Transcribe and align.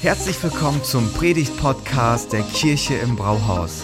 Herzlich 0.00 0.42
willkommen 0.42 0.82
zum 0.84 1.12
Predigt-Podcast 1.12 2.32
der 2.32 2.42
Kirche 2.42 2.94
im 2.94 3.16
Brauhaus. 3.16 3.82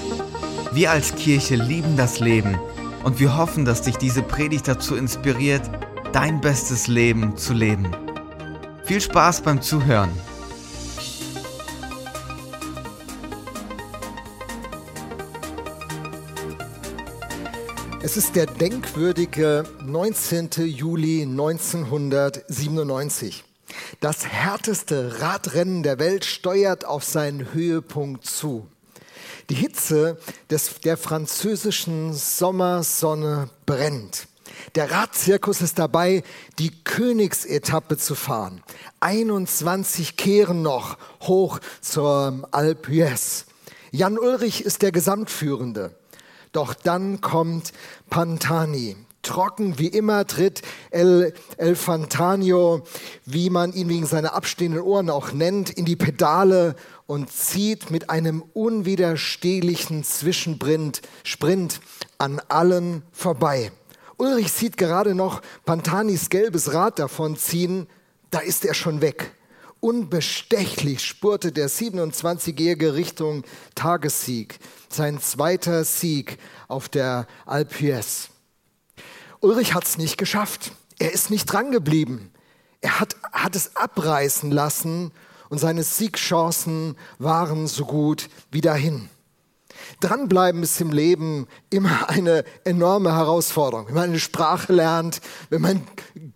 Wir 0.73 0.91
als 0.91 1.15
Kirche 1.15 1.57
lieben 1.57 1.97
das 1.97 2.21
Leben 2.21 2.59
und 3.05 3.21
wir 3.21 3.37
hoffen, 3.37 3.65
dass 3.65 3.83
dich 3.83 3.97
diese 3.97 4.23
Predigt 4.23 4.69
dazu 4.69 4.97
inspiriert, 4.97 5.63
dein 6.13 6.41
bestes 6.41 6.87
Leben 6.87 7.37
zu 7.37 7.55
leben. 7.55 7.91
Viel 8.85 9.01
Spaß 9.01 9.43
beim 9.43 9.63
Zuhören. 9.63 10.11
Es 18.03 18.17
ist 18.17 18.35
der 18.35 18.47
denkwürdige 18.47 19.65
19. 19.85 20.49
Juli 20.67 21.23
1997. 21.23 23.45
Das 23.99 24.27
härteste 24.27 25.21
Radrennen 25.21 25.83
der 25.83 25.99
Welt 25.99 26.25
steuert 26.25 26.85
auf 26.85 27.03
seinen 27.03 27.53
Höhepunkt 27.53 28.25
zu. 28.25 28.69
Die 29.49 29.55
Hitze 29.57 30.19
des, 30.49 30.81
der 30.81 30.97
französischen 30.97 32.15
Sommersonne 32.15 33.51
brennt. 33.67 34.29
Der 34.75 34.91
Radzirkus 34.91 35.61
ist 35.61 35.79
dabei, 35.79 36.23
die 36.59 36.71
Königsetappe 36.85 37.97
zu 37.97 38.15
fahren. 38.15 38.63
21 39.01 40.17
kehren 40.17 40.63
noch 40.63 40.99
hoch 41.23 41.59
zur 41.81 42.49
Alpe. 42.53 43.15
Jan 43.91 44.19
Ulrich 44.19 44.65
ist 44.65 44.83
der 44.83 44.93
Gesamtführende. 44.93 45.97
Doch 46.53 46.75
dann 46.75 47.21
kommt 47.21 47.73
Pantani, 48.09 48.97
trocken 49.23 49.79
wie 49.79 49.89
immer 49.89 50.27
tritt 50.27 50.63
El, 50.91 51.33
El 51.57 51.77
Fantanio, 51.77 52.83
wie 53.25 53.51
man 53.51 53.73
ihn 53.73 53.89
wegen 53.89 54.07
seiner 54.07 54.35
abstehenden 54.35 54.83
Ohren 54.83 55.11
auch 55.11 55.33
nennt, 55.33 55.71
in 55.71 55.85
die 55.85 55.97
Pedale 55.97 56.75
und 57.07 57.31
zieht 57.31 57.91
mit 57.91 58.11
einem 58.11 58.43
unwiderstehlichen 58.55 60.05
Zwischenprint 60.05 61.03
Sprint 61.25 61.81
an 62.19 62.41
allen 62.49 63.03
vorbei. 63.13 63.73
Ulrich 64.17 64.53
sieht 64.53 64.77
gerade 64.77 65.15
noch 65.15 65.41
Pantanis 65.65 66.29
gelbes 66.29 66.75
Rad 66.75 66.99
davon 66.99 67.37
ziehen, 67.37 67.87
da 68.31 68.41
ist 68.41 68.65
er 68.65 68.75
schon 68.75 69.01
weg. 69.01 69.33
Unbestechlich 69.81 71.03
spurte 71.03 71.53
der 71.53 71.71
27-Jährige 71.71 72.95
Richtung 72.95 73.45
Tagessieg, 73.75 74.59
sein 74.91 75.19
zweiter 75.21 75.85
Sieg 75.85 76.37
auf 76.69 76.91
der 76.91 77.27
Alpe. 77.47 78.01
Ulrich 79.41 79.75
hat 79.75 79.85
es 79.85 79.99
nicht 79.99 80.19
geschafft. 80.19 80.73
Er 80.99 81.13
ist 81.13 81.31
nicht 81.31 81.47
drangeblieben. 81.47 82.31
Er 82.81 83.01
hat, 83.01 83.17
hat 83.33 83.57
es 83.57 83.77
abreißen 83.77 84.51
lassen 84.51 85.13
und 85.49 85.59
seine 85.59 85.83
Siegchancen 85.83 86.97
waren 87.19 87.67
so 87.67 87.85
gut 87.85 88.29
wie 88.51 88.61
dahin. 88.61 89.09
Dranbleiben 90.01 90.63
ist 90.63 90.81
im 90.81 90.91
Leben 90.91 91.47
immer 91.71 92.09
eine 92.09 92.45
enorme 92.65 93.15
Herausforderung. 93.15 93.89
Wenn 93.89 93.95
man 93.95 94.11
eine 94.11 94.21
Sprache 94.21 94.73
lernt, 94.73 95.21
wenn 95.49 95.63
man 95.63 95.83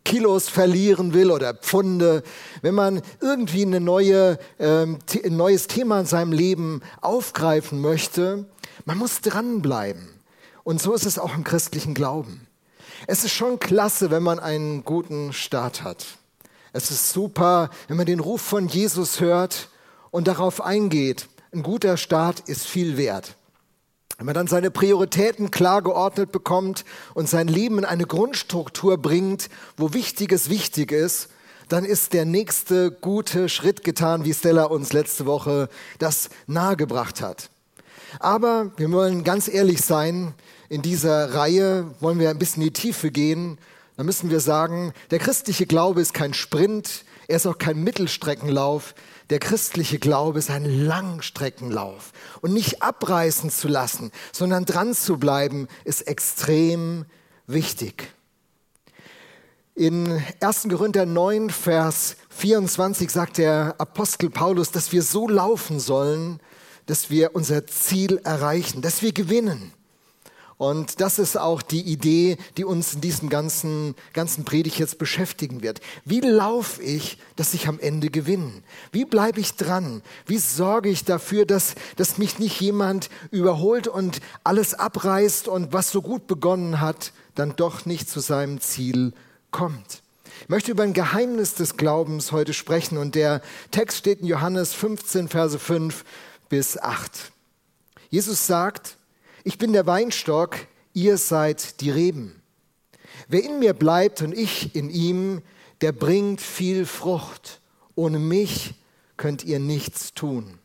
Kilos 0.05 0.49
verlieren 0.49 1.13
will 1.15 1.31
oder 1.31 1.55
Pfunde, 1.55 2.23
wenn 2.63 2.75
man 2.75 3.03
irgendwie 3.21 3.63
eine 3.63 3.81
neue, 3.81 4.39
ähm, 4.59 4.99
ein 5.25 5.37
neues 5.37 5.67
Thema 5.67 6.01
in 6.01 6.07
seinem 6.07 6.33
Leben 6.33 6.81
aufgreifen 7.01 7.81
möchte, 7.81 8.47
man 8.87 8.99
muss 8.99 9.21
dranbleiben. 9.21 10.09
Und 10.63 10.81
so 10.81 10.95
ist 10.95 11.07
es 11.07 11.19
auch 11.19 11.35
im 11.35 11.45
christlichen 11.45 11.95
Glauben. 11.95 12.44
Es 13.07 13.25
ist 13.25 13.33
schon 13.33 13.59
klasse, 13.59 14.11
wenn 14.11 14.23
man 14.23 14.39
einen 14.39 14.85
guten 14.85 15.33
Start 15.33 15.83
hat. 15.83 16.07
Es 16.73 16.91
ist 16.91 17.13
super, 17.13 17.71
wenn 17.89 17.97
man 17.97 18.07
den 18.07 18.21
Ruf 18.21 18.41
von 18.41 18.67
Jesus 18.67 19.21
hört 19.21 19.69
und 20.11 20.27
darauf 20.27 20.63
eingeht. 20.63 21.29
Ein 21.53 21.63
guter 21.63 21.97
Start 21.97 22.41
ist 22.49 22.67
viel 22.67 22.97
wert. 22.97 23.37
Wenn 24.17 24.27
man 24.27 24.35
dann 24.35 24.47
seine 24.47 24.71
Prioritäten 24.71 25.51
klar 25.51 25.83
geordnet 25.83 26.33
bekommt 26.33 26.85
und 27.15 27.29
sein 27.29 27.49
Leben 27.49 27.79
in 27.79 27.85
eine 27.85 28.07
Grundstruktur 28.07 28.97
bringt, 28.97 29.51
wo 29.77 29.93
Wichtiges 29.93 30.49
wichtig 30.49 30.93
ist, 30.93 31.29
dann 31.69 31.85
ist 31.85 32.13
der 32.13 32.25
nächste 32.25 32.91
gute 32.91 33.49
Schritt 33.49 33.85
getan, 33.85 34.25
wie 34.25 34.35
Stella 34.35 34.65
uns 34.65 34.93
letzte 34.93 35.27
Woche 35.27 35.69
das 35.99 36.31
nahegebracht 36.47 37.21
hat. 37.21 37.51
Aber 38.21 38.73
wir 38.77 38.91
wollen 38.93 39.25
ganz 39.25 39.49
ehrlich 39.49 39.83
sein, 39.83 40.35
in 40.69 40.83
dieser 40.83 41.35
Reihe 41.35 41.95
wollen 42.01 42.19
wir 42.19 42.31
ein 42.31 42.39
bisschen 42.39 42.63
in 42.63 42.69
die 42.69 42.73
Tiefe 42.73 43.11
gehen. 43.11 43.59
Da 43.97 44.03
müssen 44.03 44.31
wir 44.31 44.41
sagen, 44.41 44.93
der 45.11 45.19
christliche 45.19 45.67
Glaube 45.67 46.01
ist 46.01 46.15
kein 46.15 46.35
Sprint, 46.35 47.05
er 47.29 47.37
ist 47.37 47.47
auch 47.47 47.59
kein 47.59 47.83
Mittelstreckenlauf. 47.83 48.95
Der 49.31 49.39
christliche 49.39 49.99
Glaube 49.99 50.39
ist 50.39 50.51
ein 50.51 50.65
Langstreckenlauf. 50.65 52.13
Und 52.43 52.53
nicht 52.53 52.83
abreißen 52.83 53.51
zu 53.51 53.69
lassen, 53.69 54.11
sondern 54.33 54.65
dran 54.65 54.95
zu 54.95 55.17
bleiben, 55.17 55.69
ist 55.85 56.03
extrem 56.03 57.07
wichtig. 57.47 58.13
In 59.77 60.23
1. 60.41 60.69
Korinther 60.69 61.05
9, 61.05 61.51
Vers 61.51 62.17
24 62.29 63.11
sagt 63.11 63.39
der 63.39 63.75
Apostel 63.79 64.31
Paulus, 64.31 64.71
dass 64.71 64.93
wir 64.93 65.03
so 65.03 65.29
laufen 65.29 65.81
sollen, 65.81 66.39
dass 66.87 67.11
wir 67.11 67.35
unser 67.35 67.67
Ziel 67.67 68.21
erreichen, 68.25 68.83
dass 68.83 69.03
wir 69.03 69.13
gewinnen. 69.13 69.73
Und 70.65 71.03
das 71.03 71.19
ist 71.19 71.37
auch 71.37 71.61
die 71.61 71.83
Idee, 71.83 72.39
die 72.57 72.65
uns 72.65 72.95
in 72.95 73.03
diesem 73.03 73.29
ganzen, 73.29 73.95
ganzen 74.15 74.47
Predigt 74.47 74.79
jetzt 74.79 74.97
beschäftigen 74.97 75.61
wird. 75.61 75.83
Wie 76.07 76.21
laufe 76.21 76.83
ich, 76.83 77.19
dass 77.37 77.53
ich 77.53 77.69
am 77.69 77.79
Ende 77.79 78.09
gewinne? 78.09 78.51
Wie 78.91 79.05
bleibe 79.05 79.41
ich 79.41 79.57
dran? 79.57 80.01
Wie 80.25 80.39
sorge 80.39 80.89
ich 80.89 81.05
dafür, 81.05 81.45
dass, 81.45 81.75
dass 81.97 82.17
mich 82.17 82.39
nicht 82.39 82.59
jemand 82.63 83.11
überholt 83.31 83.89
und 83.89 84.23
alles 84.43 84.73
abreißt 84.73 85.49
und 85.49 85.75
was 85.75 85.91
so 85.91 86.01
gut 86.01 86.27
begonnen 86.27 86.81
hat, 86.81 87.13
dann 87.35 87.55
doch 87.57 87.85
nicht 87.85 88.09
zu 88.09 88.21
seinem 88.21 88.59
Ziel 88.59 89.13
kommt? 89.51 90.01
Ich 90.41 90.49
möchte 90.49 90.71
über 90.71 90.85
ein 90.85 90.95
Geheimnis 90.95 91.53
des 91.57 91.77
Glaubens 91.77 92.33
heute 92.33 92.55
sprechen 92.55 92.97
und 92.97 93.17
der 93.17 93.43
Text 93.71 93.99
steht 93.99 94.23
in 94.23 94.29
Johannes 94.29 94.73
15, 94.73 95.29
Verse 95.29 95.59
5 95.59 96.07
bis 96.49 96.79
8. 96.79 97.33
Jesus 98.09 98.47
sagt, 98.47 98.97
ich 99.45 99.59
bin 99.59 99.73
der 99.73 99.87
Weinstock, 99.87 100.57
ihr 100.95 101.19
seid 101.19 101.81
die 101.81 101.91
Reben. 101.91 102.43
Wer 103.29 103.45
in 103.45 103.59
mir 103.59 103.75
bleibt 103.75 104.23
und 104.23 104.37
ich 104.37 104.75
in 104.75 104.91
ihm, 104.91 105.43
der 105.83 105.93
bringt 105.93 106.41
viel 106.41 106.87
Frucht. 106.87 107.61
Ohne 107.95 108.19
mich 108.19 108.75
könnt 109.17 109.45
ihr 109.45 109.61
nichts 109.61 110.15
tun. 110.15 110.59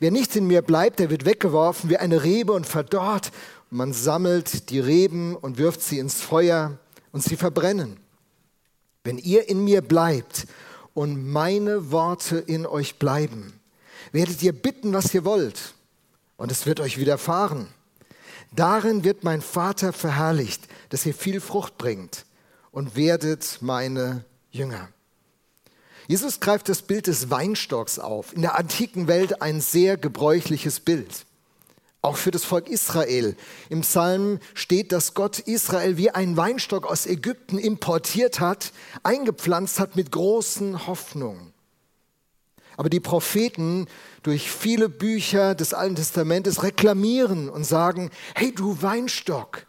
Wer 0.00 0.10
nicht 0.10 0.34
in 0.36 0.46
mir 0.46 0.62
bleibt, 0.62 0.98
der 0.98 1.10
wird 1.10 1.24
weggeworfen 1.24 1.88
wie 1.88 1.96
eine 1.96 2.24
Rebe 2.24 2.52
und 2.52 2.66
verdorrt. 2.66 3.30
man 3.70 3.92
sammelt 3.92 4.70
die 4.70 4.80
Reben 4.80 5.36
und 5.36 5.58
wirft 5.58 5.80
sie 5.80 5.98
ins 5.98 6.20
Feuer 6.20 6.78
und 7.12 7.22
sie 7.22 7.36
verbrennen. 7.36 7.98
Wenn 9.04 9.18
ihr 9.18 9.48
in 9.48 9.62
mir 9.62 9.80
bleibt 9.80 10.46
und 10.92 11.30
meine 11.30 11.92
Worte 11.92 12.38
in 12.38 12.66
euch 12.66 12.98
bleiben, 12.98 13.60
werdet 14.10 14.42
ihr 14.42 14.52
bitten, 14.52 14.92
was 14.92 15.14
ihr 15.14 15.24
wollt, 15.24 15.74
und 16.36 16.50
es 16.50 16.66
wird 16.66 16.80
euch 16.80 16.98
widerfahren. 16.98 17.68
Darin 18.52 19.04
wird 19.04 19.24
mein 19.24 19.42
Vater 19.42 19.92
verherrlicht, 19.92 20.66
dass 20.88 21.04
ihr 21.06 21.14
viel 21.14 21.40
Frucht 21.40 21.78
bringt 21.78 22.24
und 22.70 22.96
werdet 22.96 23.58
meine 23.60 24.24
Jünger. 24.50 24.88
Jesus 26.06 26.40
greift 26.40 26.70
das 26.70 26.80
Bild 26.82 27.06
des 27.06 27.30
Weinstocks 27.30 27.98
auf. 27.98 28.32
In 28.32 28.40
der 28.40 28.58
antiken 28.58 29.08
Welt 29.08 29.42
ein 29.42 29.60
sehr 29.60 29.98
gebräuchliches 29.98 30.80
Bild. 30.80 31.26
Auch 32.00 32.16
für 32.16 32.30
das 32.30 32.44
Volk 32.44 32.68
Israel. 32.68 33.36
Im 33.68 33.82
Psalm 33.82 34.38
steht, 34.54 34.92
dass 34.92 35.12
Gott 35.12 35.40
Israel 35.40 35.98
wie 35.98 36.10
einen 36.10 36.36
Weinstock 36.38 36.86
aus 36.86 37.06
Ägypten 37.06 37.58
importiert 37.58 38.40
hat, 38.40 38.72
eingepflanzt 39.02 39.78
hat 39.80 39.96
mit 39.96 40.10
großen 40.10 40.86
Hoffnungen. 40.86 41.52
Aber 42.78 42.88
die 42.88 43.00
Propheten 43.00 43.86
durch 44.28 44.50
viele 44.50 44.90
Bücher 44.90 45.54
des 45.54 45.72
Alten 45.72 45.96
Testamentes 45.96 46.62
reklamieren 46.62 47.48
und 47.48 47.64
sagen, 47.64 48.10
hey 48.34 48.54
du 48.54 48.82
Weinstock, 48.82 49.64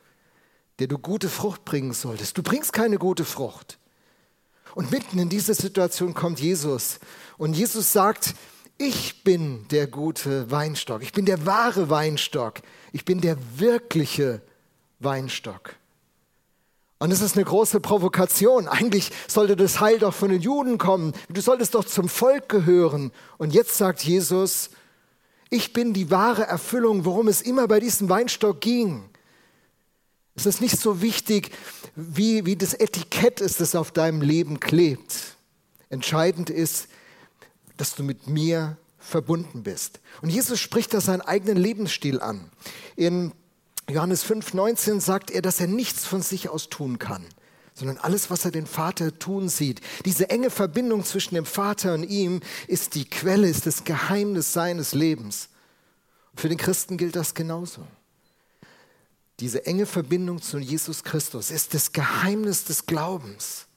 der 0.79 0.87
du 0.87 0.97
gute 0.97 1.29
Frucht 1.29 1.63
bringen 1.63 1.93
solltest, 1.93 2.37
du 2.37 2.43
bringst 2.43 2.73
keine 2.73 2.97
gute 2.97 3.23
Frucht. 3.23 3.79
Und 4.75 4.91
mitten 4.91 5.17
in 5.17 5.29
diese 5.29 5.53
Situation 5.53 6.13
kommt 6.13 6.41
Jesus. 6.41 6.99
Und 7.37 7.53
Jesus 7.53 7.93
sagt, 7.93 8.35
ich 8.77 9.23
bin 9.23 9.65
der 9.69 9.87
gute 9.87 10.51
Weinstock, 10.51 11.03
ich 11.03 11.13
bin 11.13 11.23
der 11.23 11.45
wahre 11.45 11.89
Weinstock, 11.89 12.55
ich 12.91 13.05
bin 13.05 13.21
der 13.21 13.37
wirkliche 13.55 14.41
Weinstock. 14.99 15.75
Und 16.99 17.11
es 17.11 17.21
ist 17.21 17.35
eine 17.35 17.45
große 17.45 17.79
Provokation. 17.79 18.67
Eigentlich 18.67 19.11
sollte 19.27 19.55
das 19.55 19.79
Heil 19.79 19.99
doch 19.99 20.13
von 20.13 20.29
den 20.29 20.41
Juden 20.41 20.77
kommen. 20.77 21.13
Du 21.29 21.39
solltest 21.39 21.73
doch 21.75 21.85
zum 21.85 22.09
Volk 22.09 22.49
gehören. 22.49 23.11
Und 23.37 23.53
jetzt 23.53 23.77
sagt 23.77 24.03
Jesus, 24.03 24.69
ich 25.49 25.71
bin 25.71 25.93
die 25.93 26.11
wahre 26.11 26.43
Erfüllung, 26.43 27.05
worum 27.05 27.29
es 27.29 27.41
immer 27.41 27.67
bei 27.69 27.79
diesem 27.79 28.09
Weinstock 28.09 28.59
ging. 28.59 29.09
Es 30.35 30.45
ist 30.45 30.61
nicht 30.61 30.79
so 30.79 31.01
wichtig, 31.01 31.51
wie, 31.95 32.45
wie 32.45 32.57
das 32.57 32.73
Etikett 32.73 33.39
ist, 33.39 33.61
das 33.61 33.75
auf 33.75 33.91
deinem 33.91 34.21
Leben 34.21 34.59
klebt. 34.59 35.37
Entscheidend 35.89 36.49
ist, 36.49 36.87
dass 37.77 37.95
du 37.95 38.03
mit 38.03 38.27
mir 38.27 38.77
verbunden 38.97 39.63
bist. 39.63 40.01
Und 40.21 40.29
Jesus 40.29 40.59
spricht 40.59 40.93
da 40.93 41.01
seinen 41.01 41.21
eigenen 41.21 41.57
Lebensstil 41.57 42.19
an. 42.19 42.51
In 42.95 43.31
Johannes 43.89 44.23
5, 44.23 44.53
19 44.53 44.99
sagt 44.99 45.31
er, 45.31 45.41
dass 45.41 45.59
er 45.59 45.67
nichts 45.67 46.05
von 46.05 46.21
sich 46.21 46.49
aus 46.49 46.69
tun 46.69 46.99
kann, 46.99 47.25
sondern 47.73 47.97
alles, 47.97 48.29
was 48.29 48.45
er 48.45 48.51
den 48.51 48.67
Vater 48.67 49.17
tun 49.17 49.49
sieht. 49.49 49.81
Diese 50.05 50.29
enge 50.29 50.49
Verbindung 50.49 51.03
zwischen 51.03 51.35
dem 51.35 51.45
Vater 51.45 51.93
und 51.95 52.03
ihm 52.03 52.41
ist 52.67 52.95
die 52.95 53.05
Quelle, 53.05 53.49
ist 53.49 53.65
das 53.65 53.83
Geheimnis 53.83 54.53
seines 54.53 54.93
Lebens. 54.93 55.49
Für 56.35 56.49
den 56.49 56.57
Christen 56.57 56.97
gilt 56.97 57.15
das 57.15 57.33
genauso. 57.33 57.85
Diese 59.39 59.65
enge 59.65 59.85
Verbindung 59.85 60.41
zu 60.41 60.59
Jesus 60.59 61.03
Christus 61.03 61.49
ist 61.49 61.73
das 61.73 61.93
Geheimnis 61.93 62.65
des 62.65 62.85
Glaubens, 62.85 63.67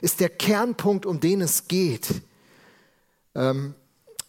ist 0.00 0.20
der 0.20 0.28
Kernpunkt, 0.28 1.06
um 1.06 1.18
den 1.20 1.40
es 1.40 1.66
geht. 1.66 2.22
Ähm, 3.34 3.74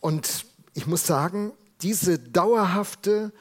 und 0.01 0.45
ich 0.74 0.88
muss 0.88 1.06
sagen, 1.06 1.53
diese 1.81 2.18
dauerhafte 2.18 3.31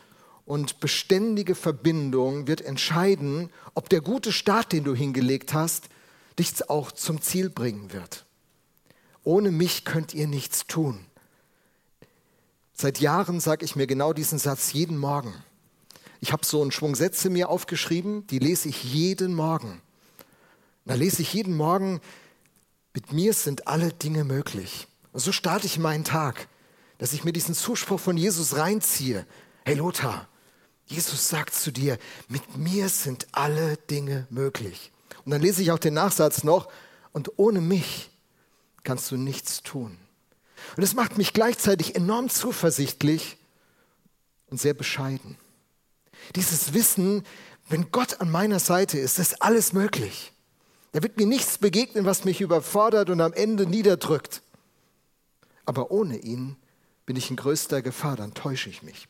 und 0.48 0.80
beständige 0.80 1.54
Verbindung 1.54 2.46
wird 2.46 2.62
entscheiden, 2.62 3.50
ob 3.74 3.90
der 3.90 4.00
gute 4.00 4.32
Start, 4.32 4.72
den 4.72 4.82
du 4.82 4.94
hingelegt 4.94 5.52
hast, 5.52 5.90
dich 6.38 6.70
auch 6.70 6.90
zum 6.90 7.20
Ziel 7.20 7.50
bringen 7.50 7.92
wird. 7.92 8.24
Ohne 9.24 9.50
mich 9.50 9.84
könnt 9.84 10.14
ihr 10.14 10.26
nichts 10.26 10.66
tun. 10.66 11.04
Seit 12.72 12.98
Jahren 12.98 13.40
sage 13.40 13.62
ich 13.66 13.76
mir 13.76 13.86
genau 13.86 14.14
diesen 14.14 14.38
Satz 14.38 14.72
jeden 14.72 14.96
Morgen. 14.96 15.34
Ich 16.20 16.32
habe 16.32 16.46
so 16.46 16.62
einen 16.62 16.72
Schwung 16.72 16.94
Sätze 16.94 17.28
mir 17.28 17.50
aufgeschrieben, 17.50 18.26
die 18.28 18.38
lese 18.38 18.70
ich 18.70 18.84
jeden 18.84 19.34
Morgen. 19.34 19.82
Da 20.86 20.94
lese 20.94 21.20
ich 21.20 21.34
jeden 21.34 21.54
Morgen, 21.54 22.00
mit 22.94 23.12
mir 23.12 23.34
sind 23.34 23.68
alle 23.68 23.92
Dinge 23.92 24.24
möglich. 24.24 24.88
Und 25.12 25.20
so 25.20 25.30
starte 25.30 25.66
ich 25.66 25.78
meinen 25.78 26.04
Tag, 26.04 26.48
dass 26.96 27.12
ich 27.12 27.22
mir 27.22 27.32
diesen 27.32 27.54
Zuspruch 27.54 28.00
von 28.00 28.16
Jesus 28.16 28.56
reinziehe. 28.56 29.26
Hey 29.66 29.74
Lothar, 29.74 30.26
Jesus 30.88 31.28
sagt 31.28 31.54
zu 31.54 31.70
dir, 31.70 31.98
mit 32.28 32.56
mir 32.56 32.88
sind 32.88 33.26
alle 33.32 33.76
Dinge 33.76 34.26
möglich. 34.30 34.90
Und 35.24 35.32
dann 35.32 35.42
lese 35.42 35.62
ich 35.62 35.70
auch 35.70 35.78
den 35.78 35.94
Nachsatz 35.94 36.42
noch, 36.44 36.68
und 37.12 37.32
ohne 37.36 37.60
mich 37.60 38.10
kannst 38.84 39.10
du 39.10 39.16
nichts 39.16 39.62
tun. 39.62 39.98
Und 40.76 40.82
es 40.82 40.94
macht 40.94 41.18
mich 41.18 41.32
gleichzeitig 41.32 41.94
enorm 41.94 42.28
zuversichtlich 42.30 43.36
und 44.50 44.60
sehr 44.60 44.74
bescheiden. 44.74 45.36
Dieses 46.36 46.72
Wissen, 46.72 47.24
wenn 47.68 47.90
Gott 47.90 48.20
an 48.20 48.30
meiner 48.30 48.58
Seite 48.58 48.98
ist, 48.98 49.18
ist 49.18 49.42
alles 49.42 49.72
möglich. 49.72 50.32
Da 50.92 51.02
wird 51.02 51.18
mir 51.18 51.26
nichts 51.26 51.58
begegnen, 51.58 52.06
was 52.06 52.24
mich 52.24 52.40
überfordert 52.40 53.10
und 53.10 53.20
am 53.20 53.34
Ende 53.34 53.66
niederdrückt. 53.66 54.42
Aber 55.66 55.90
ohne 55.90 56.16
ihn 56.16 56.56
bin 57.04 57.16
ich 57.16 57.30
in 57.30 57.36
größter 57.36 57.82
Gefahr, 57.82 58.16
dann 58.16 58.32
täusche 58.32 58.70
ich 58.70 58.82
mich. 58.82 59.06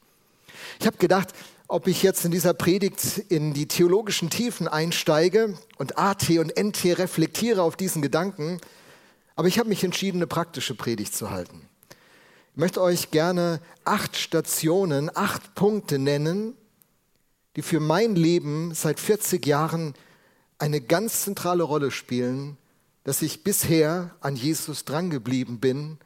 Ich 0.81 0.87
habe 0.87 0.97
gedacht, 0.97 1.33
ob 1.71 1.87
ich 1.87 2.03
jetzt 2.03 2.25
in 2.25 2.31
dieser 2.31 2.55
Predigt 2.55 3.19
in 3.29 3.53
die 3.53 3.69
theologischen 3.69 4.31
Tiefen 4.31 4.67
einsteige 4.67 5.57
und 5.77 5.99
AT 5.99 6.31
und 6.31 6.59
NT 6.59 6.99
reflektiere 6.99 7.63
auf 7.63 7.77
diesen 7.77 8.01
Gedanken, 8.01 8.59
aber 9.37 9.49
ich 9.49 9.59
habe 9.59 9.69
mich 9.69 9.85
entschieden, 9.85 10.19
eine 10.19 10.27
praktische 10.27 10.75
Predigt 10.75 11.15
zu 11.15 11.31
halten. 11.31 11.69
Ich 12.53 12.57
möchte 12.57 12.81
euch 12.81 13.11
gerne 13.11 13.61
acht 13.85 14.17
Stationen, 14.17 15.15
acht 15.15 15.55
Punkte 15.55 15.99
nennen, 15.99 16.55
die 17.55 17.63
für 17.63 17.81
mein 17.81 18.17
Leben 18.17 18.73
seit 18.75 18.99
40 18.99 19.45
Jahren 19.47 19.93
eine 20.59 20.81
ganz 20.81 21.23
zentrale 21.23 21.63
Rolle 21.63 21.91
spielen, 21.91 22.57
dass 23.05 23.21
ich 23.21 23.45
bisher 23.45 24.17
an 24.21 24.37
Jesus 24.37 24.87
drangeblieben 24.87 25.61
bin 25.61 25.99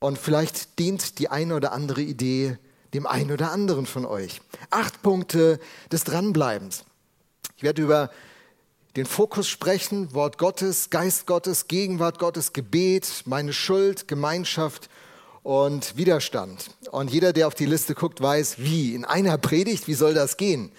und 0.00 0.18
vielleicht 0.18 0.78
dient 0.78 1.18
die 1.18 1.28
eine 1.28 1.56
oder 1.56 1.72
andere 1.72 2.00
Idee 2.00 2.56
dem 2.94 3.06
einen 3.06 3.32
oder 3.32 3.50
anderen 3.52 3.86
von 3.86 4.04
euch. 4.04 4.40
Acht 4.70 5.02
Punkte 5.02 5.58
des 5.90 6.04
Dranbleibens. 6.04 6.84
Ich 7.56 7.62
werde 7.62 7.82
über 7.82 8.10
den 8.96 9.06
Fokus 9.06 9.48
sprechen, 9.48 10.12
Wort 10.12 10.36
Gottes, 10.36 10.90
Geist 10.90 11.26
Gottes, 11.26 11.68
Gegenwart 11.68 12.18
Gottes, 12.18 12.52
Gebet, 12.52 13.22
meine 13.24 13.52
Schuld, 13.52 14.06
Gemeinschaft 14.06 14.90
und 15.42 15.96
Widerstand. 15.96 16.70
Und 16.90 17.10
jeder, 17.10 17.32
der 17.32 17.46
auf 17.46 17.54
die 17.54 17.66
Liste 17.66 17.94
guckt, 17.94 18.20
weiß, 18.20 18.56
wie. 18.58 18.94
In 18.94 19.04
einer 19.04 19.38
Predigt, 19.38 19.88
wie 19.88 19.94
soll 19.94 20.12
das 20.12 20.36
gehen? 20.36 20.70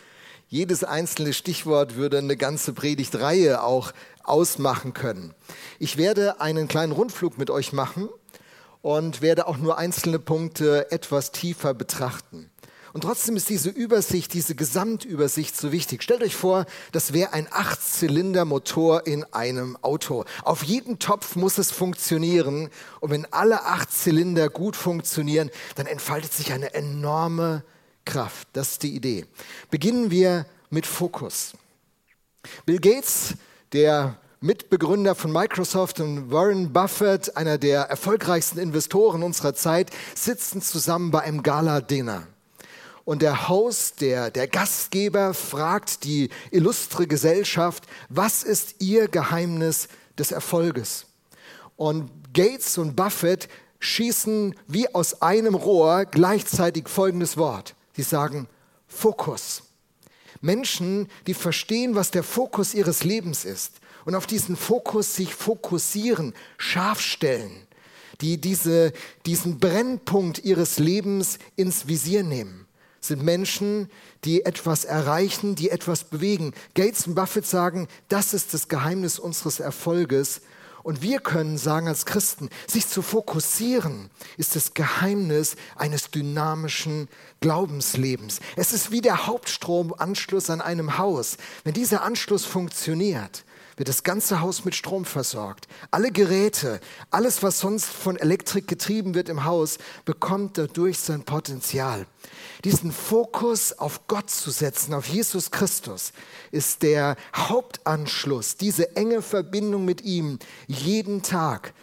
Jedes 0.48 0.84
einzelne 0.84 1.34
Stichwort 1.34 1.96
würde 1.96 2.20
eine 2.20 2.38
ganze 2.38 2.74
Predigtreihe 2.74 3.64
auch 3.64 3.92
ausmachen 4.24 4.94
können. 4.94 5.34
Ich 5.80 5.98
werde 5.98 6.40
einen 6.40 6.68
kleinen 6.68 6.92
Rundflug 6.92 7.40
mit 7.40 7.50
euch 7.50 7.74
machen 7.74 8.10
und 8.84 9.22
werde 9.22 9.48
auch 9.48 9.58
nur 9.58 9.78
einzelne 9.80 10.20
Punkte 10.20 10.92
etwas 10.92 11.32
tiefer 11.32 11.74
betrachten. 11.74 12.52
Und 12.92 13.02
trotzdem 13.02 13.36
ist 13.38 13.50
diese 13.50 13.70
Übersicht, 13.70 14.34
diese 14.34 14.54
Gesamtübersicht 14.54 15.58
so 15.58 15.72
wichtig. 15.72 16.04
Stellt 16.04 16.22
euch 16.22 16.36
vor, 16.36 16.68
das 16.92 17.12
wäre 17.12 17.34
ein 17.34 17.48
Achtzylinder-Motor 17.50 19.08
in 19.08 19.24
einem 19.34 19.78
Auto. 19.82 20.26
Auf 20.44 20.64
jedem 20.64 21.00
Topf 21.00 21.36
muss 21.36 21.58
es 21.58 21.72
funktionieren. 21.72 22.70
Und 23.00 23.10
wenn 23.10 23.26
alle 23.34 23.64
acht 23.64 23.92
Zylinder 23.92 24.50
gut 24.50 24.76
funktionieren, 24.76 25.50
dann 25.76 25.88
entfaltet 25.88 26.34
sich 26.34 26.52
eine 26.52 26.76
enorme 26.76 27.64
Kraft. 28.06 28.50
Das 28.54 28.74
ist 28.74 28.84
die 28.84 28.96
Idee. 28.96 29.26
Beginnen 29.72 30.12
wir 30.12 30.46
mit 30.70 30.86
Fokus. 30.86 31.54
Bill 32.66 32.80
Gates, 32.80 33.36
der 33.72 34.18
Mitbegründer 34.44 35.16
von 35.16 35.32
Microsoft 35.32 36.02
und 36.02 36.30
Warren 36.30 36.74
Buffett, 36.74 37.38
einer 37.38 37.58
der 37.58 37.84
erfolgreichsten 37.84 38.60
Investoren 38.60 39.24
unserer 39.24 39.54
Zeit, 39.54 39.90
sitzen 40.16 40.62
zusammen 40.62 41.12
bei 41.12 41.22
einem 41.22 41.44
Gala-Dinner. 41.44 42.28
Und 43.06 43.22
der 43.22 43.48
Host, 43.48 44.02
der, 44.02 44.32
der 44.32 44.50
Gastgeber, 44.50 45.34
fragt 45.34 46.04
die 46.04 46.30
illustre 46.52 47.08
Gesellschaft, 47.08 47.86
was 48.10 48.44
ist 48.44 48.82
ihr 48.82 49.08
Geheimnis 49.08 49.88
des 50.20 50.34
Erfolges? 50.34 51.06
Und 51.78 52.12
Gates 52.34 52.78
und 52.78 52.98
Buffett 52.98 53.48
schießen 53.80 54.56
wie 54.68 54.94
aus 54.94 55.22
einem 55.22 55.56
Rohr 55.56 56.04
gleichzeitig 56.04 56.90
folgendes 56.90 57.38
Wort. 57.38 57.76
Sie 57.96 58.04
sagen 58.04 58.50
Fokus. 58.88 59.64
Menschen, 60.42 61.08
die 61.28 61.34
verstehen, 61.34 61.96
was 61.96 62.12
der 62.12 62.24
Fokus 62.24 62.74
ihres 62.74 63.06
Lebens 63.06 63.46
ist, 63.46 63.80
und 64.06 64.16
auf 64.16 64.28
diesen 64.28 64.56
Fokus 64.56 65.16
sich 65.16 65.34
fokussieren, 65.34 66.34
scharf 66.58 67.00
stellen, 67.00 67.68
die 68.22 68.40
diese, 68.40 68.94
diesen 69.26 69.60
Brennpunkt 69.60 70.44
ihres 70.44 70.80
Lebens 70.80 71.40
ins 71.56 71.88
Visier 71.88 72.24
nehmen, 72.24 72.68
sind 73.02 73.24
Menschen, 73.24 73.90
die 74.24 74.46
etwas 74.46 74.86
erreichen, 74.86 75.56
die 75.56 75.70
etwas 75.70 76.06
bewegen. 76.06 76.54
Gates 76.74 77.08
und 77.08 77.16
Buffett 77.16 77.46
sagen, 77.46 77.88
das 78.08 78.34
ist 78.34 78.54
das 78.54 78.68
Geheimnis 78.68 79.20
unseres 79.20 79.60
Erfolges. 79.60 80.42
Und 80.84 81.02
wir 81.02 81.20
können 81.20 81.58
sagen 81.58 81.88
als 81.88 82.06
Christen, 82.06 82.50
sich 82.68 82.88
zu 82.88 83.02
fokussieren 83.02 84.10
ist 84.38 84.58
das 84.58 84.74
Geheimnis 84.74 85.56
eines 85.78 86.12
dynamischen 86.12 87.08
Glaubenslebens. 87.40 88.42
Es 88.58 88.74
ist 88.74 88.92
wie 88.92 89.00
der 89.00 89.26
Hauptstromanschluss 89.26 90.50
an 90.50 90.60
einem 90.60 90.98
Haus. 90.98 91.38
Wenn 91.64 91.74
dieser 91.74 92.04
Anschluss 92.04 92.44
funktioniert, 92.44 93.46
wird 93.76 93.90
das 93.90 94.04
ganze 94.04 94.42
Haus 94.42 94.66
mit 94.66 94.76
Strom 94.76 95.06
versorgt. 95.06 95.68
Alle 95.92 96.12
Geräte, 96.12 96.80
alles, 97.10 97.42
was 97.44 97.60
sonst 97.60 97.86
von 97.86 98.18
Elektrik 98.18 98.68
getrieben 98.68 99.16
wird 99.16 99.30
im 99.30 99.46
Haus, 99.46 99.78
bekommt 100.06 100.58
dadurch 100.58 101.00
sein 101.00 101.24
Potenzial. 101.24 102.06
Diesen 102.64 102.92
Fokus 102.92 103.74
auf 103.74 104.08
Gott 104.08 104.30
zu 104.30 104.52
setzen, 104.52 104.94
auf 104.94 105.08
Jesus 105.08 105.52
Christus, 105.52 106.14
ist 106.52 106.84
der 106.84 107.16
Hauptanschluss, 107.36 108.58
diese 108.58 108.96
enge 108.96 109.22
Verbindung 109.22 109.86
mit 109.86 110.02
ihm 110.02 110.40
jeden 110.68 111.24
Tag. 111.24 111.74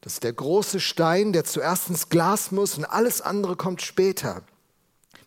Das 0.00 0.14
ist 0.14 0.24
der 0.24 0.32
große 0.32 0.80
Stein, 0.80 1.32
der 1.32 1.44
zuerst 1.44 1.90
ins 1.90 2.08
Glas 2.08 2.52
muss 2.52 2.78
und 2.78 2.84
alles 2.84 3.20
andere 3.20 3.56
kommt 3.56 3.82
später. 3.82 4.42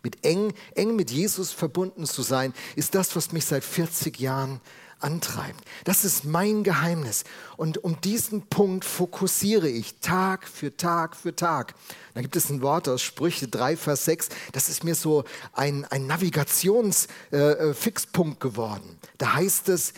Mit 0.01 0.25
eng, 0.25 0.53
eng 0.75 0.95
mit 0.95 1.11
Jesus 1.11 1.51
verbunden 1.51 2.05
zu 2.05 2.21
sein, 2.21 2.53
ist 2.77 2.95
das, 2.95 3.15
was 3.15 3.33
mich 3.33 3.45
seit 3.45 3.65
40 3.65 4.19
Jahren 4.19 4.61
antreibt. 4.99 5.65
Das 5.83 6.05
ist 6.05 6.25
mein 6.25 6.63
Geheimnis. 6.63 7.23
Und 7.57 7.83
um 7.83 7.99
diesen 8.01 8.47
Punkt 8.47 8.85
fokussiere 8.85 9.69
ich 9.69 9.99
Tag 9.99 10.47
für 10.47 10.77
Tag 10.77 11.15
für 11.15 11.35
Tag. 11.35 11.75
Da 12.13 12.21
gibt 12.21 12.35
es 12.35 12.49
ein 12.49 12.61
Wort 12.61 12.87
aus 12.87 13.01
Sprüche 13.01 13.47
3, 13.47 13.77
Vers 13.77 14.05
6. 14.05 14.29
Das 14.51 14.69
ist 14.69 14.83
mir 14.83 14.93
so 14.95 15.23
ein, 15.53 15.85
ein 15.85 16.05
Navigationsfixpunkt 16.07 18.37
äh, 18.37 18.47
geworden. 18.47 18.97
Da 19.17 19.33
heißt 19.35 19.69
es, 19.69 19.93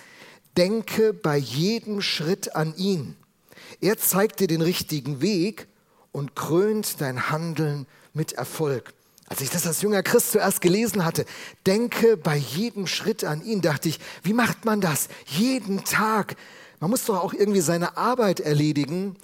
denke 0.58 1.14
bei 1.14 1.38
jedem 1.38 2.02
Schritt 2.02 2.56
an 2.56 2.76
ihn. 2.76 3.16
Er 3.80 3.98
zeigt 3.98 4.40
dir 4.40 4.48
den 4.48 4.62
richtigen 4.62 5.22
Weg 5.22 5.68
und 6.12 6.36
krönt 6.36 7.02
dein 7.02 7.30
Handeln 7.30 7.88
mit 8.14 8.34
Erfolg. 8.34 8.94
Als 9.32 9.40
ich 9.40 9.50
das 9.50 9.66
als 9.66 9.82
junger 9.82 10.04
Christ 10.04 10.34
zuerst 10.34 10.60
gelesen 10.60 11.06
hatte, 11.06 11.24
denke 11.66 12.18
bei 12.18 12.36
jedem 12.36 12.86
Schritt 12.86 13.24
an 13.24 13.42
ihn, 13.42 13.62
dachte 13.62 13.88
ich, 13.88 13.98
wie 14.24 14.34
macht 14.34 14.66
man 14.66 14.82
das? 14.82 15.08
Jeden 15.26 15.86
Tag. 15.86 16.36
Man 16.82 16.90
muss 16.90 17.06
doch 17.06 17.24
auch 17.24 17.34
irgendwie 17.34 17.62
seine 17.62 17.96
Arbeit 17.96 18.42
erledigen. 18.42 19.16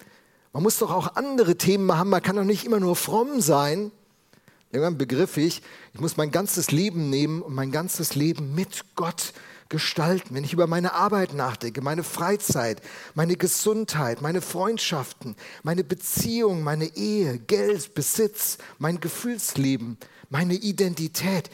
Man 0.54 0.64
muss 0.64 0.78
doch 0.78 0.92
auch 0.92 1.18
andere 1.18 1.58
Themen 1.58 1.92
haben. 1.92 2.10
Man 2.10 2.24
kann 2.24 2.38
doch 2.38 2.46
nicht 2.46 2.64
immer 2.64 2.80
nur 2.80 2.96
fromm 2.96 3.42
sein. 3.42 3.92
Irgendwann 4.72 4.98
begriff 4.98 5.36
ich, 5.36 5.62
ich 5.94 6.00
muss 6.00 6.16
mein 6.16 6.32
ganzes 6.32 6.72
Leben 6.72 7.10
nehmen 7.10 7.42
und 7.42 7.54
mein 7.54 7.74
ganzes 7.74 8.16
Leben 8.16 8.56
mit 8.56 8.86
Gott 8.96 9.34
gestalten. 9.70 10.36
Wenn 10.36 10.44
ich 10.44 10.54
über 10.54 10.68
meine 10.68 10.94
Arbeit 10.94 11.34
nachdenke, 11.34 11.82
meine 11.82 12.04
Freizeit, 12.04 12.82
meine 13.16 13.36
Gesundheit, 13.36 14.22
meine 14.22 14.42
Freundschaften, 14.42 15.36
meine 15.64 15.84
Beziehung, 15.84 16.64
meine 16.64 16.96
Ehe, 16.96 17.40
Geld, 17.40 17.94
Besitz, 17.94 18.58
mein 18.78 19.00
Gefühlsleben, 19.00 19.98
meine 20.30 20.56
Identität, 20.56 21.50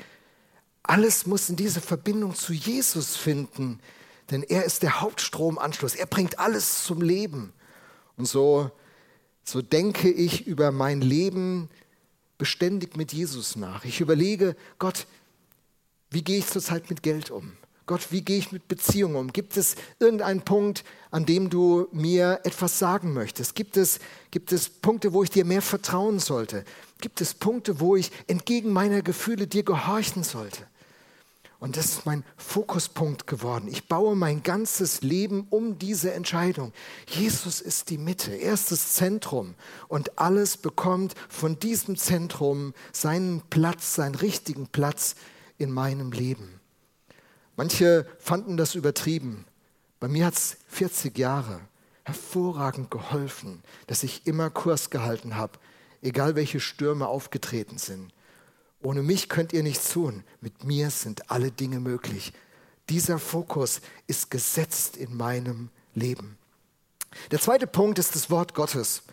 alles 0.84 1.26
muss 1.26 1.50
in 1.50 1.56
diese 1.56 1.82
Verbindung 1.82 2.36
zu 2.36 2.54
Jesus 2.54 3.16
finden, 3.16 3.80
denn 4.32 4.44
er 4.44 4.66
ist 4.66 4.84
der 4.84 5.02
Hauptstromanschluss. 5.02 5.96
Er 5.96 6.06
bringt 6.06 6.40
alles 6.40 6.84
zum 6.84 7.02
Leben. 7.02 7.54
Und 8.18 8.28
so, 8.28 8.72
so 9.44 9.62
denke 9.62 10.12
ich 10.12 10.48
über 10.48 10.72
mein 10.72 11.02
Leben 11.02 11.70
beständig 12.38 12.98
mit 12.98 13.14
Jesus 13.14 13.56
nach. 13.56 13.86
Ich 13.86 14.02
überlege, 14.02 14.56
Gott, 14.80 15.08
wie 16.10 16.24
gehe 16.24 16.40
ich 16.40 16.48
zurzeit 16.48 16.90
mit 16.90 17.02
Geld 17.02 17.32
um? 17.32 17.54
Gott, 17.86 18.12
wie 18.12 18.22
gehe 18.22 18.38
ich 18.38 18.52
mit 18.52 18.68
Beziehungen 18.68 19.16
um? 19.16 19.34
Gibt 19.34 19.58
es 19.58 19.76
irgendeinen 20.00 20.42
Punkt, 20.42 20.86
an 21.12 21.26
dem 21.26 21.50
du 21.50 21.88
mir 21.92 22.40
etwas 22.44 22.80
sagen 22.80 23.14
möchtest? 23.14 23.56
Gibt 23.56 23.76
es, 23.76 24.00
gibt 24.32 24.54
es 24.54 24.70
Punkte, 24.70 25.12
wo 25.12 25.24
ich 25.24 25.30
dir 25.30 25.44
mehr 25.44 25.62
vertrauen 25.62 26.20
sollte? 26.20 26.64
Gibt 27.02 27.20
es 27.20 27.34
Punkte, 27.34 27.82
wo 27.82 27.98
ich 27.98 28.12
entgegen 28.28 28.72
meiner 28.72 29.02
Gefühle 29.02 29.48
dir 29.48 29.64
gehorchen 29.64 30.24
sollte? 30.24 30.66
Und 31.60 31.78
das 31.78 31.86
ist 31.86 32.06
mein 32.06 32.26
Fokuspunkt 32.36 33.26
geworden. 33.26 33.70
Ich 33.70 33.88
baue 33.88 34.18
mein 34.18 34.44
ganzes 34.44 35.02
Leben 35.02 35.48
um 35.50 35.80
diese 35.80 36.14
Entscheidung. 36.14 36.74
Jesus 37.08 37.62
ist 37.62 37.90
die 37.90 37.98
Mitte, 37.98 38.34
er 38.34 38.54
ist 38.54 38.72
das 38.72 38.96
Zentrum. 38.96 39.56
Und 39.88 40.20
alles 40.20 40.58
bekommt 40.58 41.16
von 41.30 41.60
diesem 41.60 41.96
Zentrum 41.96 42.74
seinen 42.92 43.42
Platz, 43.50 43.96
seinen 43.96 44.16
richtigen 44.16 44.68
Platz 44.68 45.16
in 45.58 45.72
meinem 45.72 46.12
Leben. 46.12 46.60
Manche 47.56 48.06
fanden 48.20 48.58
das 48.58 48.76
übertrieben. 48.76 49.46
Bei 50.00 50.08
mir 50.08 50.26
hat 50.26 50.34
es 50.34 50.58
40 50.68 51.18
Jahre 51.18 51.62
hervorragend 52.04 52.92
geholfen, 52.92 53.64
dass 53.88 54.04
ich 54.04 54.28
immer 54.28 54.50
Kurs 54.50 54.90
gehalten 54.90 55.36
habe, 55.36 55.60
egal 56.02 56.36
welche 56.36 56.60
Stürme 56.60 57.08
aufgetreten 57.08 57.78
sind. 57.78 58.12
Ohne 58.82 59.02
mich 59.02 59.30
könnt 59.30 59.54
ihr 59.54 59.64
nichts 59.64 59.94
tun. 59.94 60.24
Mit 60.42 60.66
mir 60.66 60.90
sind 60.90 61.32
alle 61.32 61.52
Dinge 61.52 61.80
möglich. 61.80 62.34
Dieser 62.90 63.18
Fokus 63.18 63.80
ist 64.08 64.30
gesetzt 64.30 64.98
in 64.98 65.16
meinem 65.16 65.70
Leben. 65.96 66.38
Der 67.32 67.40
zweite 67.40 67.68
Punkt 67.68 68.00
ist 68.00 68.16
das 68.16 68.30
Wort 68.30 68.54
Gottes. 68.54 69.04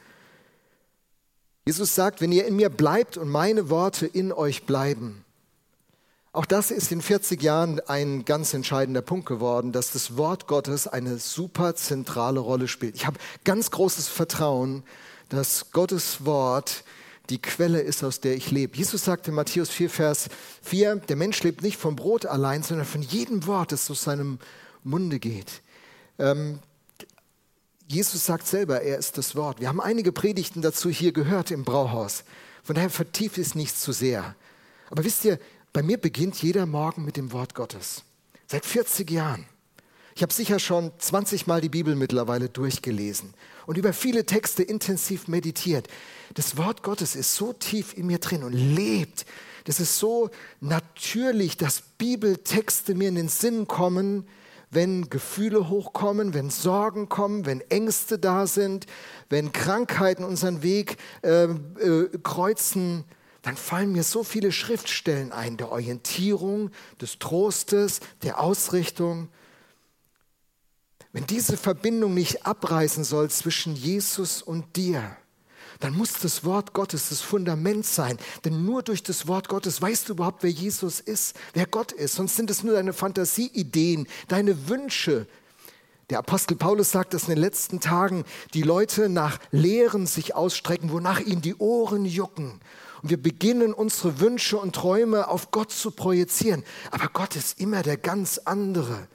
Jesus 1.67 1.95
sagt, 1.95 2.21
wenn 2.21 2.33
ihr 2.33 2.47
in 2.47 2.57
mir 2.57 2.71
bleibt 2.71 3.17
und 3.17 3.29
meine 3.29 3.71
Worte 3.71 4.07
in 4.07 4.33
euch 4.33 4.65
bleiben, 4.67 5.25
auch 6.33 6.47
das 6.47 6.71
ist 6.71 6.93
in 6.93 7.03
40 7.03 7.43
Jahren 7.43 7.81
ein 7.81 8.25
ganz 8.25 8.55
entscheidender 8.55 9.03
Punkt 9.03 9.27
geworden, 9.27 9.73
dass 9.73 9.91
das 9.91 10.17
Wort 10.17 10.47
Gottes 10.47 10.87
eine 10.87 11.19
super 11.19 11.75
zentrale 11.75 12.39
Rolle 12.39 12.69
spielt. 12.69 12.95
Ich 12.95 13.07
habe 13.07 13.19
ganz 13.45 13.73
großes 13.73 14.07
Vertrauen, 14.07 14.85
dass 15.29 15.73
Gottes 15.73 16.25
Wort 16.25 16.85
die 17.31 17.43
Quelle 17.43 17.81
ist, 17.81 18.05
aus 18.05 18.21
der 18.21 18.37
ich 18.37 18.51
lebe. 18.51 18.77
Jesus 18.77 19.05
sagte 19.05 19.31
in 19.31 19.37
Matthäus 19.37 19.71
4, 19.71 19.91
Vers 19.91 20.29
4, 20.63 20.97
der 20.97 21.17
Mensch 21.17 21.43
lebt 21.43 21.63
nicht 21.63 21.79
vom 21.79 21.97
Brot 21.97 22.27
allein, 22.27 22.63
sondern 22.63 22.87
von 22.87 23.03
jedem 23.03 23.47
Wort, 23.47 23.73
das 23.73 23.91
aus 23.91 24.03
seinem 24.03 24.39
Munde 24.85 25.19
geht. 25.19 25.63
Ähm, 26.19 26.61
Jesus 27.89 28.25
sagt 28.25 28.47
selber, 28.47 28.83
er 28.83 28.99
ist 28.99 29.19
das 29.19 29.35
Wort. 29.35 29.61
Wir 29.61 29.69
haben 29.69 29.81
einige 29.81 30.13
Predigten 30.13 30.63
dazu 30.63 30.91
hier 30.91 31.11
gehört 31.11 31.51
im 31.51 31.65
Brauhaus. 31.65 32.23
Von 32.63 32.77
daher 32.77 32.91
vertieft 32.91 33.39
es 33.39 33.57
nicht 33.57 33.77
zu 33.77 33.91
sehr. 33.91 34.37
Aber 34.91 35.05
wisst 35.05 35.25
ihr, 35.25 35.41
bei 35.73 35.83
mir 35.83 35.99
beginnt 35.99 36.43
jeder 36.43 36.67
Morgen 36.67 37.05
mit 37.05 37.17
dem 37.17 37.33
Wort 37.33 37.55
Gottes. 37.55 38.03
Seit 38.47 38.65
40 38.67 39.11
Jahren. 39.11 39.47
Ich 40.17 40.23
habe 40.23 40.33
sicher 40.33 40.59
schon 40.59 40.91
20 40.99 41.47
Mal 41.47 41.61
die 41.61 41.69
Bibel 41.69 41.95
mittlerweile 41.95 42.49
durchgelesen 42.49 43.33
und 43.67 43.79
über 43.79 43.93
viele 43.93 44.27
Texte 44.27 44.63
intensiv 44.63 45.29
meditiert. 45.29 45.89
Das 46.35 46.57
Wort 46.57 46.83
Gottes 46.83 47.15
ist 47.15 47.37
so 47.37 47.53
tief 47.53 47.97
in 47.97 48.07
mir 48.07 48.19
drin 48.19 48.43
und 48.43 48.53
lebt. 48.53 49.25
Das 49.65 49.79
ist 49.79 49.99
so 49.99 50.31
natürlich, 50.61 51.57
dass 51.57 51.83
Bibeltexte 51.99 52.95
mir 52.95 53.09
in 53.09 53.15
den 53.15 53.29
Sinn 53.29 53.69
kommen, 53.69 54.27
wenn 54.71 55.11
Gefühle 55.11 55.69
hochkommen, 55.69 56.35
wenn 56.35 56.51
Sorgen 56.51 57.09
kommen, 57.09 57.47
wenn 57.47 57.61
Ängste 57.71 58.19
da 58.19 58.47
sind, 58.47 58.87
wenn 59.29 59.53
Krankheiten 59.53 60.25
unseren 60.25 60.63
Weg 60.63 60.97
äh, 61.23 61.45
äh, 61.45 62.09
kreuzen, 62.23 63.05
dann 63.43 63.57
fallen 63.57 63.93
mir 63.93 64.03
so 64.03 64.23
viele 64.23 64.53
Schriftstellen 64.53 65.33
ein, 65.33 65.57
der 65.57 65.73
Orientierung, 65.73 66.71
des 67.01 67.19
Trostes, 67.19 68.01
der 68.23 68.41
Ausrichtung. 68.41 69.29
Wenn 71.13 71.27
diese 71.27 71.57
Verbindung 71.57 72.15
nicht 72.15 72.47
abreißen 72.47 73.03
soll 73.03 73.31
zwischen 73.31 73.75
Jesus 73.75 74.43
und 74.43 74.77
dir, 74.77 75.17
dann 75.81 75.97
muss 75.97 76.13
das 76.13 76.45
Wort 76.45 76.75
Gottes 76.75 77.09
das 77.09 77.23
Fundament 77.23 77.87
sein. 77.87 78.19
Denn 78.45 78.65
nur 78.65 78.83
durch 78.83 79.03
das 79.03 79.27
Wort 79.27 79.49
Gottes 79.49 79.81
weißt 79.81 80.09
du 80.09 80.13
überhaupt, 80.13 80.43
wer 80.43 80.51
Jesus 80.51 81.01
ist, 81.01 81.35
wer 81.55 81.67
Gott 81.67 81.93
ist. 81.93 82.17
Sonst 82.17 82.37
sind 82.37 82.51
es 82.51 82.63
nur 82.63 82.75
deine 82.75 82.93
Fantasieideen, 82.93 84.07
deine 84.29 84.69
Wünsche. 84.69 85.27
Der 86.11 86.19
Apostel 86.19 86.57
Paulus 86.57 86.91
sagt, 86.91 87.15
dass 87.15 87.25
in 87.25 87.31
den 87.31 87.39
letzten 87.39 87.81
Tagen 87.81 88.25
die 88.53 88.63
Leute 88.63 89.09
nach 89.09 89.39
Lehren 89.53 90.07
sich 90.07 90.35
ausstrecken, 90.35 90.93
wonach 90.93 91.21
ihnen 91.21 91.41
die 91.41 91.55
Ohren 91.57 92.05
jucken. 92.05 92.61
Und 93.03 93.11
wir 93.11 93.23
beginnen 93.23 93.73
unsere 93.73 94.21
Wünsche 94.21 94.59
und 94.59 94.75
Träume 94.75 95.29
auf 95.29 95.51
Gott 95.51 95.73
zu 95.73 95.91
projizieren. 95.91 96.65
Aber 96.91 97.09
Gott 97.09 97.37
ist 97.37 97.61
immer 97.61 97.83
der 97.83 97.97
ganz 97.97 98.39
andere. 98.39 99.09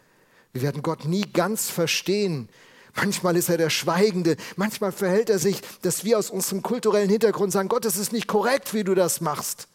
Wir 0.54 0.62
werden 0.62 0.82
Gott 0.82 1.06
nie 1.06 1.26
ganz 1.32 1.70
verstehen. 1.70 2.50
Manchmal 2.96 3.36
ist 3.36 3.50
er 3.50 3.58
der 3.58 3.70
Schweigende, 3.70 4.38
manchmal 4.56 4.94
verhält 4.94 5.30
er 5.30 5.38
sich, 5.38 5.60
dass 5.82 6.06
wir 6.06 6.18
aus 6.18 6.30
unserem 6.30 6.62
kulturellen 6.62 7.10
Hintergrund 7.10 7.52
sagen, 7.52 7.68
Gott, 7.68 7.84
es 7.84 7.98
ist 7.98 8.14
nicht 8.14 8.28
korrekt, 8.28 8.74
wie 8.74 8.86
du 8.86 8.96
das 8.96 9.20
machst. 9.20 9.68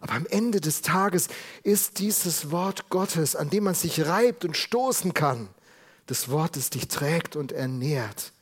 Aber 0.00 0.14
am 0.14 0.26
Ende 0.26 0.60
des 0.60 0.82
Tages 0.82 1.28
ist 1.62 2.00
dieses 2.00 2.50
Wort 2.50 2.90
Gottes, 2.90 3.36
an 3.36 3.50
dem 3.50 3.64
man 3.64 3.74
sich 3.74 4.04
reibt 4.04 4.44
und 4.44 4.56
stoßen 4.56 5.14
kann, 5.14 5.48
das 6.06 6.28
Wort, 6.28 6.56
das 6.56 6.70
dich 6.70 6.88
trägt 6.88 7.36
und 7.36 7.52
ernährt. 7.52 8.32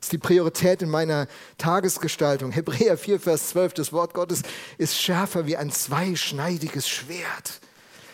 Das 0.00 0.06
ist 0.06 0.12
die 0.12 0.18
Priorität 0.18 0.80
in 0.80 0.88
meiner 0.88 1.26
Tagesgestaltung. 1.58 2.52
Hebräer 2.52 2.96
4, 2.96 3.20
Vers 3.20 3.50
12, 3.50 3.74
das 3.74 3.92
Wort 3.92 4.14
Gottes 4.14 4.42
ist 4.78 4.98
schärfer 4.98 5.46
wie 5.46 5.58
ein 5.58 5.70
zweischneidiges 5.70 6.88
Schwert. 6.88 7.60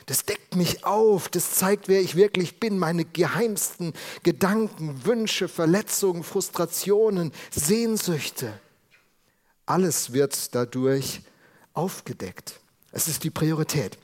Das 0.06 0.24
deckt 0.24 0.56
mich 0.56 0.84
auf, 0.84 1.28
das 1.28 1.54
zeigt, 1.54 1.86
wer 1.86 2.00
ich 2.00 2.16
wirklich 2.16 2.58
bin, 2.58 2.78
meine 2.78 3.04
geheimsten 3.04 3.92
Gedanken, 4.24 5.04
Wünsche, 5.04 5.46
Verletzungen, 5.46 6.24
Frustrationen, 6.24 7.32
Sehnsüchte. 7.52 8.52
Alles 9.64 10.12
wird 10.12 10.54
dadurch 10.56 11.22
aufgedeckt. 11.72 12.58
Es 12.90 13.06
ist 13.06 13.22
die 13.22 13.30
Priorität. 13.30 13.96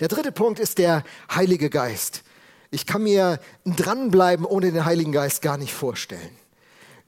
Der 0.00 0.08
dritte 0.08 0.32
Punkt 0.32 0.58
ist 0.58 0.78
der 0.78 1.04
Heilige 1.32 1.70
Geist. 1.70 2.22
Ich 2.70 2.86
kann 2.86 3.04
mir 3.04 3.38
Dranbleiben 3.64 4.44
ohne 4.44 4.72
den 4.72 4.84
Heiligen 4.84 5.12
Geist 5.12 5.42
gar 5.42 5.58
nicht 5.58 5.72
vorstellen. 5.72 6.30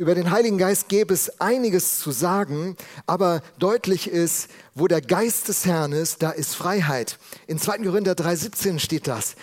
Über 0.01 0.15
den 0.15 0.31
Heiligen 0.31 0.57
Geist 0.57 0.89
gäbe 0.89 1.13
es 1.13 1.43
einiges 1.43 1.99
zu 1.99 2.11
sagen, 2.11 2.75
aber 3.07 3.43
deutlich 3.59 4.09
ist, 4.09 4.49
wo 4.75 4.89
der 4.89 5.03
Geist 5.03 5.49
des 5.49 5.67
Herrn 5.67 5.93
ist, 5.93 6.23
da 6.23 6.31
ist 6.31 6.57
Freiheit. 6.57 7.19
In 7.47 7.59
2. 7.59 7.81
Korinther 7.81 8.13
3,17 8.13 8.79
steht 8.79 9.07
das. 9.07 9.37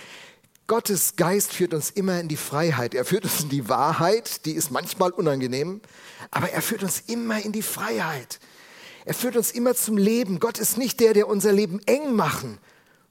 Gottes 0.66 1.16
Geist 1.16 1.54
führt 1.54 1.76
uns 1.76 1.92
immer 1.92 2.20
in 2.20 2.28
die 2.28 2.38
Freiheit. 2.38 2.96
Er 2.96 3.06
führt 3.06 3.26
uns 3.26 3.42
in 3.42 3.50
die 3.50 3.70
Wahrheit, 3.70 4.48
die 4.48 4.54
ist 4.54 4.72
manchmal 4.72 5.12
unangenehm, 5.12 5.80
aber 6.32 6.50
er 6.50 6.64
führt 6.64 6.82
uns 6.82 7.04
immer 7.06 7.40
in 7.40 7.52
die 7.52 7.62
Freiheit. 7.62 8.40
Er 9.06 9.14
führt 9.14 9.38
uns 9.38 9.52
immer 9.52 9.76
zum 9.76 9.96
Leben. 9.96 10.40
Gott 10.40 10.58
ist 10.58 10.76
nicht 10.80 11.00
der, 11.02 11.14
der 11.14 11.28
unser 11.28 11.52
Leben 11.52 11.82
eng 11.86 12.16
machen, 12.16 12.58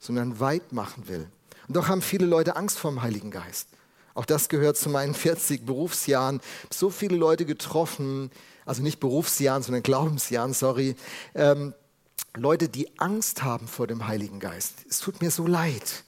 sondern 0.00 0.40
weit 0.40 0.72
machen 0.72 1.06
will. 1.06 1.28
Und 1.68 1.76
doch 1.76 1.86
haben 1.86 2.02
viele 2.02 2.26
Leute 2.26 2.56
Angst 2.56 2.76
vor 2.76 2.90
dem 2.90 3.02
Heiligen 3.02 3.30
Geist. 3.30 3.68
Auch 4.16 4.24
das 4.24 4.48
gehört 4.48 4.78
zu 4.78 4.88
meinen 4.88 5.14
40 5.14 5.66
Berufsjahren. 5.66 6.40
So 6.72 6.88
viele 6.88 7.16
Leute 7.16 7.44
getroffen, 7.44 8.30
also 8.64 8.82
nicht 8.82 8.98
Berufsjahren, 8.98 9.62
sondern 9.62 9.82
Glaubensjahren, 9.82 10.54
sorry. 10.54 10.96
Ähm, 11.34 11.74
Leute, 12.34 12.70
die 12.70 12.98
Angst 12.98 13.42
haben 13.42 13.68
vor 13.68 13.86
dem 13.86 14.08
Heiligen 14.08 14.40
Geist. 14.40 14.86
Es 14.88 15.00
tut 15.00 15.20
mir 15.20 15.30
so 15.30 15.46
leid. 15.46 16.02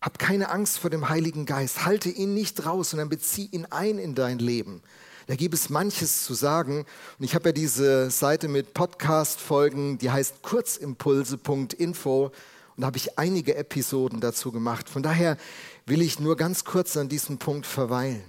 Hab 0.00 0.20
keine 0.20 0.50
Angst 0.50 0.78
vor 0.78 0.90
dem 0.90 1.08
Heiligen 1.08 1.44
Geist. 1.44 1.84
Halte 1.84 2.08
ihn 2.08 2.34
nicht 2.34 2.64
raus, 2.64 2.90
sondern 2.90 3.08
bezieh 3.08 3.46
ihn 3.46 3.66
ein 3.66 3.98
in 3.98 4.14
dein 4.14 4.38
Leben. 4.38 4.80
Da 5.26 5.34
gibt 5.34 5.54
es 5.54 5.70
manches 5.70 6.24
zu 6.24 6.34
sagen. 6.34 6.86
Und 7.18 7.24
ich 7.24 7.34
habe 7.34 7.48
ja 7.48 7.52
diese 7.52 8.10
Seite 8.10 8.46
mit 8.46 8.74
Podcast-Folgen, 8.74 9.98
die 9.98 10.12
heißt 10.12 10.42
kurzimpulse.info. 10.42 12.30
Und 12.78 12.82
da 12.82 12.86
habe 12.86 12.96
ich 12.96 13.18
einige 13.18 13.56
Episoden 13.56 14.20
dazu 14.20 14.52
gemacht. 14.52 14.88
Von 14.88 15.02
daher 15.02 15.36
will 15.84 16.00
ich 16.00 16.20
nur 16.20 16.36
ganz 16.36 16.62
kurz 16.62 16.96
an 16.96 17.08
diesem 17.08 17.38
Punkt 17.38 17.66
verweilen. 17.66 18.22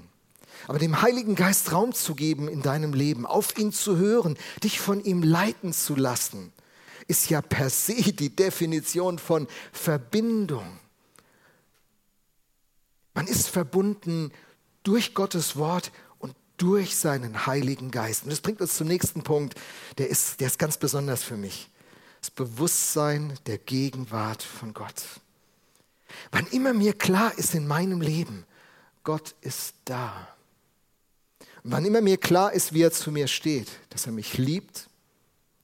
Aber 0.67 0.79
dem 0.79 1.03
Heiligen 1.03 1.35
Geist 1.35 1.71
Raum 1.71 1.93
zu 1.93 2.15
geben 2.15 2.47
in 2.47 2.63
deinem 2.63 2.93
Leben, 2.93 3.27
auf 3.27 3.59
ihn 3.59 3.71
zu 3.71 3.97
hören, 3.97 4.39
dich 4.63 4.79
von 4.79 5.03
ihm 5.03 5.21
leiten 5.21 5.71
zu 5.71 5.95
lassen, 5.95 6.51
ist 7.07 7.29
ja 7.29 7.43
per 7.43 7.69
se 7.69 7.93
die 8.11 8.35
Definition 8.35 9.19
von 9.19 9.47
Verbindung. 9.71 10.79
Man 13.13 13.27
ist 13.27 13.49
verbunden 13.49 14.31
durch 14.81 15.13
Gottes 15.13 15.57
Wort 15.57 15.91
und 16.17 16.35
durch 16.57 16.95
seinen 16.95 17.45
Heiligen 17.45 17.91
Geist. 17.91 18.23
Und 18.23 18.31
das 18.31 18.41
bringt 18.41 18.61
uns 18.61 18.75
zum 18.75 18.87
nächsten 18.87 19.21
Punkt, 19.21 19.53
der 19.99 20.09
ist, 20.09 20.39
der 20.39 20.47
ist 20.47 20.57
ganz 20.57 20.77
besonders 20.77 21.21
für 21.21 21.37
mich. 21.37 21.68
Das 22.19 22.31
Bewusstsein 22.31 23.37
der 23.45 23.57
Gegenwart 23.57 24.43
von 24.43 24.73
Gott. 24.73 25.03
Wann 26.31 26.47
immer 26.47 26.73
mir 26.73 26.93
klar 26.93 27.37
ist 27.37 27.55
in 27.55 27.67
meinem 27.67 28.01
Leben, 28.01 28.45
Gott 29.03 29.35
ist 29.41 29.75
da. 29.85 30.27
Und 31.63 31.71
wann 31.71 31.85
immer 31.85 32.01
mir 32.01 32.17
klar 32.17 32.53
ist, 32.53 32.73
wie 32.73 32.81
er 32.81 32.91
zu 32.91 33.11
mir 33.11 33.27
steht, 33.27 33.67
dass 33.89 34.05
er 34.05 34.11
mich 34.11 34.37
liebt, 34.37 34.89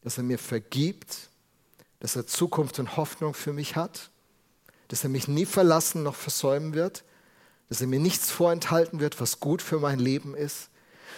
dass 0.04 0.18
er 0.18 0.24
mir 0.24 0.40
vergibt, 0.40 1.30
dass 2.00 2.16
er 2.16 2.28
Zukunft 2.28 2.80
und 2.80 2.98
Hoffnung 2.98 3.34
für 3.34 3.54
mich 3.54 3.76
hat, 3.76 4.10
dass 4.90 5.04
er 5.04 5.10
mich 5.10 5.28
nie 5.28 5.46
verlassen 5.46 6.04
noch 6.04 6.16
versäumen 6.16 6.74
wird, 6.74 7.04
dass 7.70 7.82
er 7.82 7.88
mir 7.88 8.00
nichts 8.00 8.30
vorenthalten 8.30 9.00
wird, 9.00 9.20
was 9.20 9.40
gut 9.40 9.62
für 9.62 9.80
mein 9.80 10.00
Leben 10.00 10.36
ist. 10.36 10.70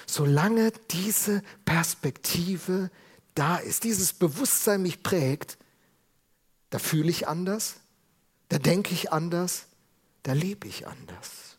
Solange 0.06 0.72
diese 0.92 1.44
Perspektive 1.66 2.90
da 3.38 3.58
ist, 3.58 3.84
dieses 3.84 4.14
Bewusstsein 4.14 4.82
mich 4.82 5.04
prägt, 5.04 5.58
da 6.70 6.80
fühle 6.80 7.10
ich 7.10 7.28
anders, 7.28 7.76
da 8.50 8.58
denke 8.58 8.94
ich 8.94 9.12
anders, 9.12 9.66
da 10.24 10.34
lebe 10.34 10.68
ich 10.68 10.88
anders. 10.88 11.58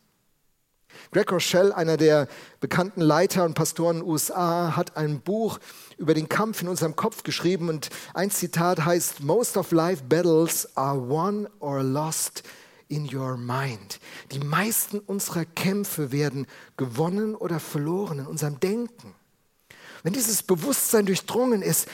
Greg 1.11 1.30
Rochelle, 1.32 1.75
einer 1.75 1.97
der 1.97 2.28
bekannten 2.61 3.00
Leiter 3.00 3.44
und 3.44 3.54
Pastoren 3.54 3.99
in 3.99 4.02
den 4.02 4.11
USA, 4.11 4.76
hat 4.76 4.97
ein 4.97 5.20
Buch 5.20 5.58
über 5.97 6.12
den 6.12 6.28
Kampf 6.28 6.61
in 6.61 6.68
unserem 6.68 6.97
Kopf 6.97 7.23
geschrieben 7.23 7.68
und 7.68 7.88
ein 8.12 8.30
Zitat 8.30 8.85
heißt, 8.85 9.20
Most 9.20 9.56
of 9.56 9.70
life 9.70 10.02
battles 10.04 10.68
are 10.76 11.08
won 11.08 11.49
or 11.61 11.82
lost 11.82 12.42
in 12.88 13.08
your 13.14 13.37
mind. 13.37 14.00
Die 14.32 14.40
meisten 14.40 14.99
unserer 14.99 15.44
Kämpfe 15.44 16.12
werden 16.12 16.47
gewonnen 16.76 17.35
oder 17.35 17.61
verloren 17.61 18.20
in 18.20 18.26
unserem 18.26 18.61
Denken. 18.61 19.14
Wenn 20.02 20.12
dieses 20.12 20.43
Bewusstsein 20.43 21.07
durchdrungen 21.07 21.62
ist, 21.62 21.88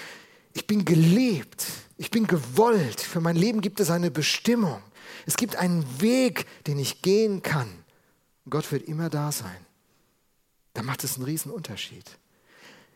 ich 0.52 0.66
bin 0.66 0.84
gelebt, 0.84 1.66
ich 1.96 2.10
bin 2.10 2.26
gewollt, 2.26 3.00
für 3.00 3.20
mein 3.20 3.36
Leben 3.36 3.60
gibt 3.60 3.80
es 3.80 3.90
eine 3.90 4.10
Bestimmung, 4.10 4.80
es 5.26 5.36
gibt 5.36 5.56
einen 5.56 6.00
Weg, 6.00 6.46
den 6.66 6.78
ich 6.78 7.02
gehen 7.02 7.42
kann. 7.42 7.68
Gott 8.48 8.70
wird 8.72 8.86
immer 8.88 9.08
da 9.08 9.32
sein. 9.32 9.56
Da 10.74 10.82
macht 10.82 11.04
es 11.04 11.16
einen 11.16 11.24
riesen 11.24 11.50
Unterschied. 11.50 12.04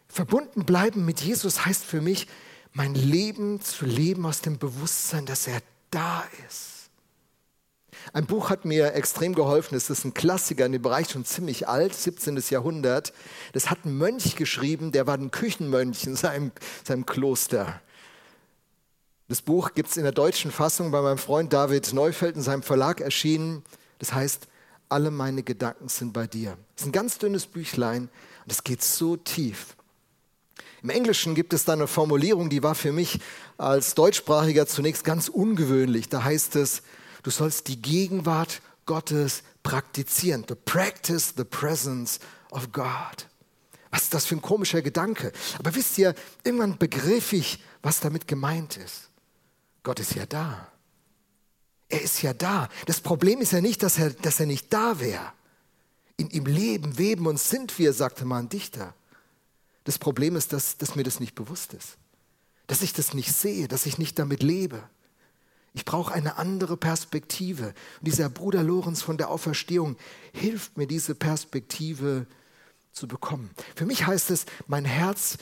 Verbunden 0.08 0.64
bleiben 0.64 1.04
mit 1.04 1.20
Jesus 1.20 1.64
heißt 1.64 1.84
für 1.84 2.00
mich, 2.00 2.26
mein 2.72 2.94
Leben 2.94 3.60
zu 3.60 3.86
leben 3.86 4.26
aus 4.26 4.40
dem 4.40 4.58
Bewusstsein, 4.58 5.26
dass 5.26 5.46
er 5.46 5.60
da 5.90 6.24
ist. 6.48 6.77
Ein 8.12 8.26
Buch 8.26 8.50
hat 8.50 8.64
mir 8.64 8.94
extrem 8.94 9.34
geholfen. 9.34 9.76
Es 9.76 9.90
ist 9.90 10.04
ein 10.04 10.14
Klassiker 10.14 10.66
in 10.66 10.72
dem 10.72 10.82
Bereich 10.82 11.10
schon 11.10 11.24
ziemlich 11.24 11.68
alt, 11.68 11.94
17. 11.94 12.42
Jahrhundert. 12.50 13.12
Das 13.52 13.70
hat 13.70 13.84
ein 13.84 13.96
Mönch 13.96 14.36
geschrieben, 14.36 14.92
der 14.92 15.06
war 15.06 15.14
ein 15.14 15.30
Küchenmönch 15.30 16.04
in 16.04 16.16
seinem, 16.16 16.52
seinem 16.84 17.06
Kloster. 17.06 17.80
Das 19.28 19.42
Buch 19.42 19.74
gibt 19.74 19.90
es 19.90 19.96
in 19.96 20.04
der 20.04 20.12
deutschen 20.12 20.50
Fassung 20.50 20.90
bei 20.90 21.02
meinem 21.02 21.18
Freund 21.18 21.52
David 21.52 21.92
Neufeld 21.92 22.36
in 22.36 22.42
seinem 22.42 22.62
Verlag 22.62 23.00
erschienen. 23.00 23.62
Das 23.98 24.14
heißt, 24.14 24.48
alle 24.88 25.10
meine 25.10 25.42
Gedanken 25.42 25.88
sind 25.88 26.12
bei 26.14 26.26
dir. 26.26 26.56
Es 26.74 26.82
ist 26.82 26.88
ein 26.88 26.92
ganz 26.92 27.18
dünnes 27.18 27.46
Büchlein 27.46 28.08
und 28.44 28.52
es 28.52 28.64
geht 28.64 28.82
so 28.82 29.16
tief. 29.16 29.76
Im 30.82 30.90
Englischen 30.90 31.34
gibt 31.34 31.52
es 31.52 31.64
da 31.64 31.72
eine 31.72 31.86
Formulierung, 31.86 32.50
die 32.50 32.62
war 32.62 32.74
für 32.74 32.92
mich 32.92 33.18
als 33.56 33.94
Deutschsprachiger 33.94 34.66
zunächst 34.66 35.04
ganz 35.04 35.28
ungewöhnlich. 35.28 36.08
Da 36.08 36.22
heißt 36.22 36.56
es, 36.56 36.82
Du 37.22 37.30
sollst 37.30 37.68
die 37.68 37.80
Gegenwart 37.80 38.62
Gottes 38.86 39.42
praktizieren. 39.62 40.46
To 40.46 40.54
practice 40.54 41.34
the 41.36 41.44
presence 41.44 42.20
of 42.50 42.72
God. 42.72 43.28
Was 43.90 44.04
ist 44.04 44.14
das 44.14 44.26
für 44.26 44.36
ein 44.36 44.42
komischer 44.42 44.82
Gedanke? 44.82 45.32
Aber 45.58 45.74
wisst 45.74 45.96
ihr, 45.98 46.14
irgendwann 46.44 46.78
begriff 46.78 47.32
ich, 47.32 47.62
was 47.82 48.00
damit 48.00 48.26
gemeint 48.26 48.76
ist. 48.76 49.08
Gott 49.82 50.00
ist 50.00 50.14
ja 50.14 50.26
da. 50.26 50.70
Er 51.88 52.02
ist 52.02 52.22
ja 52.22 52.34
da. 52.34 52.68
Das 52.86 53.00
Problem 53.00 53.40
ist 53.40 53.52
ja 53.52 53.60
nicht, 53.60 53.82
dass 53.82 53.98
er, 53.98 54.10
dass 54.10 54.40
er 54.40 54.46
nicht 54.46 54.72
da 54.72 55.00
wäre. 55.00 55.32
In 56.16 56.28
ihm 56.30 56.46
leben, 56.46 56.98
weben 56.98 57.26
und 57.26 57.40
sind 57.40 57.78
wir, 57.78 57.92
sagte 57.92 58.24
mal 58.24 58.40
ein 58.40 58.48
Dichter. 58.48 58.94
Das 59.84 59.98
Problem 59.98 60.36
ist, 60.36 60.52
dass, 60.52 60.76
dass 60.76 60.96
mir 60.96 61.04
das 61.04 61.20
nicht 61.20 61.34
bewusst 61.34 61.72
ist. 61.72 61.96
Dass 62.66 62.82
ich 62.82 62.92
das 62.92 63.14
nicht 63.14 63.32
sehe, 63.32 63.68
dass 63.68 63.86
ich 63.86 63.96
nicht 63.96 64.18
damit 64.18 64.42
lebe. 64.42 64.82
Ich 65.78 65.84
brauche 65.84 66.12
eine 66.12 66.38
andere 66.38 66.76
Perspektive. 66.76 67.66
Und 67.66 68.08
dieser 68.08 68.28
Bruder 68.28 68.64
Lorenz 68.64 69.00
von 69.00 69.16
der 69.16 69.30
Auferstehung 69.30 69.96
hilft 70.32 70.76
mir, 70.76 70.88
diese 70.88 71.14
Perspektive 71.14 72.26
zu 72.90 73.06
bekommen. 73.06 73.48
Für 73.76 73.86
mich 73.86 74.04
heißt 74.04 74.32
es, 74.32 74.46
mein 74.66 74.84
Herz 74.84 75.38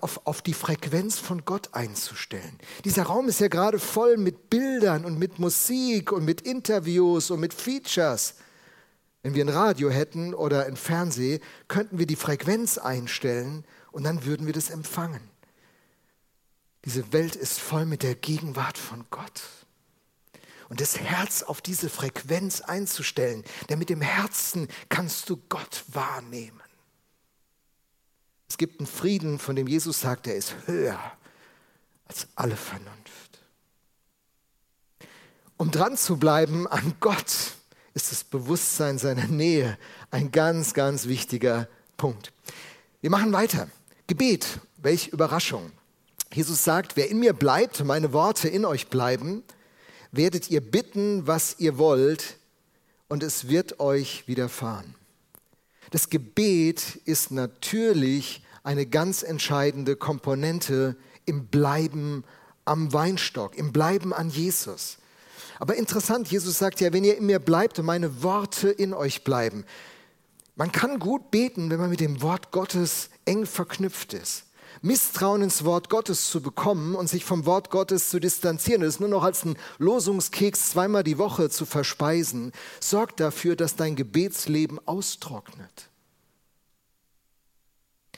auf, 0.00 0.26
auf 0.26 0.40
die 0.40 0.54
Frequenz 0.54 1.18
von 1.18 1.44
Gott 1.44 1.74
einzustellen. 1.74 2.58
Dieser 2.86 3.02
Raum 3.02 3.28
ist 3.28 3.40
ja 3.40 3.48
gerade 3.48 3.78
voll 3.78 4.16
mit 4.16 4.48
Bildern 4.48 5.04
und 5.04 5.18
mit 5.18 5.38
Musik 5.38 6.12
und 6.12 6.24
mit 6.24 6.40
Interviews 6.40 7.30
und 7.30 7.40
mit 7.40 7.52
Features. 7.52 8.36
Wenn 9.22 9.34
wir 9.34 9.44
ein 9.44 9.50
Radio 9.50 9.90
hätten 9.90 10.32
oder 10.32 10.64
ein 10.64 10.76
Fernsehen, 10.76 11.42
könnten 11.68 11.98
wir 11.98 12.06
die 12.06 12.16
Frequenz 12.16 12.78
einstellen 12.78 13.66
und 13.92 14.04
dann 14.04 14.24
würden 14.24 14.46
wir 14.46 14.54
das 14.54 14.70
empfangen. 14.70 15.20
Diese 16.86 17.12
Welt 17.12 17.36
ist 17.36 17.60
voll 17.60 17.84
mit 17.84 18.02
der 18.02 18.14
Gegenwart 18.14 18.78
von 18.78 19.04
Gott. 19.10 19.42
Und 20.68 20.80
das 20.80 20.98
Herz 20.98 21.42
auf 21.42 21.60
diese 21.60 21.88
Frequenz 21.88 22.60
einzustellen, 22.60 23.44
denn 23.68 23.78
mit 23.78 23.88
dem 23.88 24.02
Herzen 24.02 24.68
kannst 24.88 25.30
du 25.30 25.38
Gott 25.48 25.84
wahrnehmen. 25.88 26.60
Es 28.48 28.58
gibt 28.58 28.80
einen 28.80 28.86
Frieden, 28.86 29.38
von 29.38 29.56
dem 29.56 29.66
Jesus 29.66 30.00
sagt, 30.00 30.26
der 30.26 30.36
ist 30.36 30.54
höher 30.66 30.98
als 32.06 32.26
alle 32.34 32.56
Vernunft. 32.56 33.40
Um 35.56 35.70
dran 35.70 35.96
zu 35.96 36.16
bleiben 36.16 36.66
an 36.66 36.94
Gott, 37.00 37.54
ist 37.94 38.12
das 38.12 38.24
Bewusstsein 38.24 38.98
seiner 38.98 39.26
Nähe 39.26 39.76
ein 40.10 40.30
ganz, 40.30 40.72
ganz 40.72 41.06
wichtiger 41.06 41.68
Punkt. 41.96 42.32
Wir 43.00 43.10
machen 43.10 43.32
weiter. 43.32 43.68
Gebet, 44.06 44.60
welche 44.76 45.10
Überraschung. 45.10 45.72
Jesus 46.32 46.62
sagt, 46.62 46.96
wer 46.96 47.10
in 47.10 47.18
mir 47.18 47.32
bleibt, 47.32 47.82
meine 47.84 48.12
Worte 48.12 48.48
in 48.48 48.64
euch 48.64 48.88
bleiben, 48.88 49.42
werdet 50.12 50.50
ihr 50.50 50.60
bitten, 50.60 51.26
was 51.26 51.56
ihr 51.58 51.78
wollt, 51.78 52.36
und 53.08 53.22
es 53.22 53.48
wird 53.48 53.80
euch 53.80 54.28
widerfahren. 54.28 54.94
Das 55.90 56.10
Gebet 56.10 56.96
ist 57.06 57.30
natürlich 57.30 58.42
eine 58.62 58.84
ganz 58.86 59.22
entscheidende 59.22 59.96
Komponente 59.96 60.96
im 61.24 61.46
Bleiben 61.46 62.24
am 62.66 62.92
Weinstock, 62.92 63.56
im 63.56 63.72
Bleiben 63.72 64.12
an 64.12 64.28
Jesus. 64.28 64.98
Aber 65.58 65.74
interessant, 65.76 66.28
Jesus 66.28 66.58
sagt 66.58 66.80
ja, 66.80 66.92
wenn 66.92 67.04
ihr 67.04 67.16
in 67.16 67.26
mir 67.26 67.38
bleibt 67.38 67.78
und 67.78 67.86
meine 67.86 68.22
Worte 68.22 68.68
in 68.68 68.92
euch 68.92 69.24
bleiben. 69.24 69.64
Man 70.54 70.72
kann 70.72 70.98
gut 70.98 71.30
beten, 71.30 71.70
wenn 71.70 71.80
man 71.80 71.90
mit 71.90 72.00
dem 72.00 72.20
Wort 72.20 72.50
Gottes 72.50 73.10
eng 73.24 73.46
verknüpft 73.46 74.12
ist. 74.12 74.44
Misstrauen 74.82 75.42
ins 75.42 75.64
Wort 75.64 75.90
Gottes 75.90 76.30
zu 76.30 76.40
bekommen 76.40 76.94
und 76.94 77.08
sich 77.08 77.24
vom 77.24 77.46
Wort 77.46 77.70
Gottes 77.70 78.10
zu 78.10 78.20
distanzieren, 78.20 78.82
es 78.82 79.00
nur 79.00 79.08
noch 79.08 79.24
als 79.24 79.44
einen 79.44 79.56
Losungskeks 79.78 80.70
zweimal 80.70 81.04
die 81.04 81.18
Woche 81.18 81.50
zu 81.50 81.66
verspeisen, 81.66 82.52
sorgt 82.80 83.20
dafür, 83.20 83.56
dass 83.56 83.76
dein 83.76 83.96
Gebetsleben 83.96 84.78
austrocknet. 84.86 85.88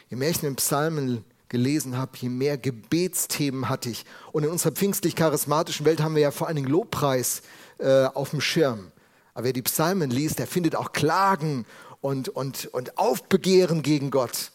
Je 0.09 0.17
mehr 0.17 0.31
ich 0.31 0.43
in 0.43 0.51
den 0.51 0.57
Psalmen 0.57 1.25
gelesen 1.49 1.97
habe, 1.97 2.13
je 2.17 2.29
mehr 2.29 2.57
Gebetsthemen 2.57 3.69
hatte 3.69 3.91
ich. 3.91 4.05
Und 4.33 4.45
in 4.45 4.51
unserer 4.51 4.73
pfingstlich-charismatischen 4.73 5.85
Welt 5.87 6.01
haben 6.01 6.15
wir 6.15 6.23
ja 6.23 6.31
vor 6.31 6.47
allen 6.47 6.57
Dingen 6.57 6.69
Lobpreis 6.69 7.43
äh, 7.79 8.05
auf 8.05 8.31
dem 8.31 8.41
Schirm. 8.41 8.93
Aber 9.35 9.45
wer 9.45 9.53
die 9.53 9.63
Psalmen 9.63 10.11
liest, 10.11 10.39
der 10.39 10.47
findet 10.47 10.75
auch 10.75 10.93
Klagen 10.93 11.67
und, 12.01 12.29
und, 12.29 12.67
und 12.67 12.99
Aufbegehren 12.99 13.83
gegen 13.83 14.11
Gott. 14.11 14.53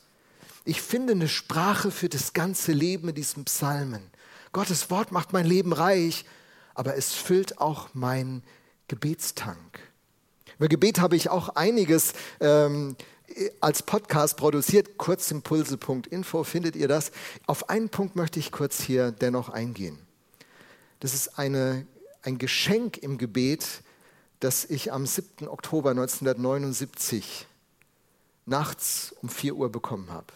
Ich 0.67 0.81
finde 0.81 1.13
eine 1.13 1.27
Sprache 1.27 1.91
für 1.91 2.09
das 2.09 2.33
ganze 2.33 2.71
Leben 2.71 3.09
in 3.09 3.15
diesem 3.15 3.45
Psalmen. 3.45 4.01
Gottes 4.51 4.89
Wort 4.89 5.11
macht 5.11 5.31
mein 5.31 5.45
Leben 5.45 5.73
reich, 5.73 6.25
aber 6.73 6.97
es 6.97 7.13
füllt 7.13 7.59
auch 7.59 7.93
meinen 7.93 8.43
Gebetstank. 8.87 9.79
Über 10.57 10.67
Gebet 10.67 10.99
habe 10.99 11.15
ich 11.15 11.29
auch 11.29 11.49
einiges 11.49 12.13
ähm, 12.39 12.95
als 13.59 13.83
Podcast 13.83 14.37
produziert. 14.37 14.97
Kurzimpulse.info 14.97 16.43
findet 16.43 16.75
ihr 16.75 16.87
das. 16.87 17.11
Auf 17.45 17.69
einen 17.69 17.89
Punkt 17.89 18.15
möchte 18.15 18.39
ich 18.39 18.51
kurz 18.51 18.81
hier 18.81 19.11
dennoch 19.11 19.49
eingehen. 19.49 19.99
Das 20.99 21.13
ist 21.13 21.37
eine, 21.37 21.85
ein 22.23 22.39
Geschenk 22.39 22.97
im 22.97 23.19
Gebet, 23.19 23.83
das 24.39 24.65
ich 24.65 24.91
am 24.91 25.05
7. 25.05 25.47
Oktober 25.47 25.91
1979 25.91 27.45
nachts 28.47 29.13
um 29.21 29.29
4 29.29 29.55
Uhr 29.55 29.71
bekommen 29.71 30.09
habe. 30.09 30.33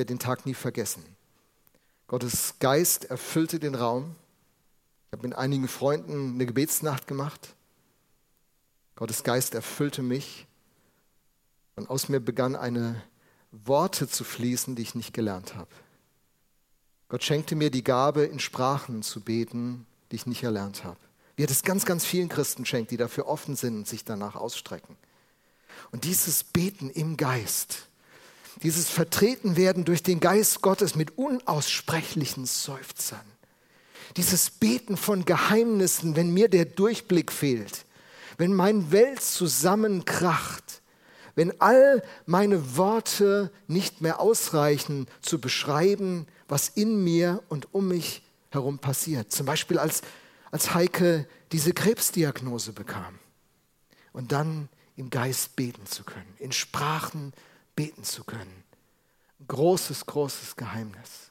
Werde 0.00 0.14
den 0.14 0.18
Tag 0.18 0.46
nie 0.46 0.54
vergessen. 0.54 1.04
Gottes 2.06 2.54
Geist 2.58 3.04
erfüllte 3.04 3.58
den 3.58 3.74
Raum. 3.74 4.16
Ich 5.04 5.12
habe 5.12 5.28
mit 5.28 5.36
einigen 5.36 5.68
Freunden 5.68 6.36
eine 6.36 6.46
Gebetsnacht 6.46 7.06
gemacht. 7.06 7.54
Gottes 8.96 9.24
Geist 9.24 9.54
erfüllte 9.54 10.00
mich. 10.00 10.46
Und 11.76 11.90
aus 11.90 12.08
mir 12.08 12.18
begann 12.18 12.56
eine 12.56 13.02
Worte 13.50 14.08
zu 14.08 14.24
fließen, 14.24 14.74
die 14.74 14.80
ich 14.80 14.94
nicht 14.94 15.12
gelernt 15.12 15.54
habe. 15.54 15.68
Gott 17.10 17.22
schenkte 17.22 17.54
mir 17.54 17.70
die 17.70 17.84
Gabe, 17.84 18.24
in 18.24 18.38
Sprachen 18.38 19.02
zu 19.02 19.20
beten, 19.20 19.84
die 20.10 20.16
ich 20.16 20.24
nicht 20.24 20.42
erlernt 20.42 20.82
habe. 20.82 21.00
Wie 21.36 21.42
er 21.42 21.48
das 21.48 21.62
ganz, 21.62 21.84
ganz 21.84 22.06
vielen 22.06 22.30
Christen 22.30 22.64
schenkt, 22.64 22.90
die 22.90 22.96
dafür 22.96 23.26
offen 23.26 23.54
sind 23.54 23.76
und 23.76 23.86
sich 23.86 24.06
danach 24.06 24.34
ausstrecken. 24.34 24.96
Und 25.90 26.04
dieses 26.04 26.42
Beten 26.42 26.88
im 26.88 27.18
Geist, 27.18 27.89
dieses 28.62 28.88
Vertretenwerden 28.90 29.84
durch 29.84 30.02
den 30.02 30.20
Geist 30.20 30.62
Gottes 30.62 30.94
mit 30.94 31.16
unaussprechlichen 31.16 32.46
Seufzern, 32.46 33.24
dieses 34.16 34.50
Beten 34.50 34.96
von 34.96 35.24
Geheimnissen, 35.24 36.16
wenn 36.16 36.32
mir 36.32 36.48
der 36.48 36.64
Durchblick 36.64 37.32
fehlt, 37.32 37.84
wenn 38.38 38.54
mein 38.54 38.92
Welt 38.92 39.22
zusammenkracht, 39.22 40.82
wenn 41.34 41.60
all 41.60 42.02
meine 42.26 42.76
Worte 42.76 43.50
nicht 43.66 44.00
mehr 44.00 44.20
ausreichen 44.20 45.06
zu 45.22 45.40
beschreiben, 45.40 46.26
was 46.48 46.68
in 46.68 47.04
mir 47.04 47.42
und 47.48 47.72
um 47.72 47.88
mich 47.88 48.22
herum 48.50 48.78
passiert. 48.78 49.30
Zum 49.32 49.46
Beispiel 49.46 49.78
als, 49.78 50.02
als 50.50 50.74
Heike 50.74 51.26
diese 51.52 51.72
Krebsdiagnose 51.72 52.72
bekam 52.72 53.18
und 54.12 54.32
dann 54.32 54.68
im 54.96 55.08
Geist 55.08 55.56
beten 55.56 55.86
zu 55.86 56.04
können, 56.04 56.34
in 56.38 56.52
Sprachen 56.52 57.32
beten 57.80 58.04
zu 58.04 58.24
können. 58.24 58.62
Großes, 59.48 60.04
großes 60.04 60.54
Geheimnis. 60.54 61.30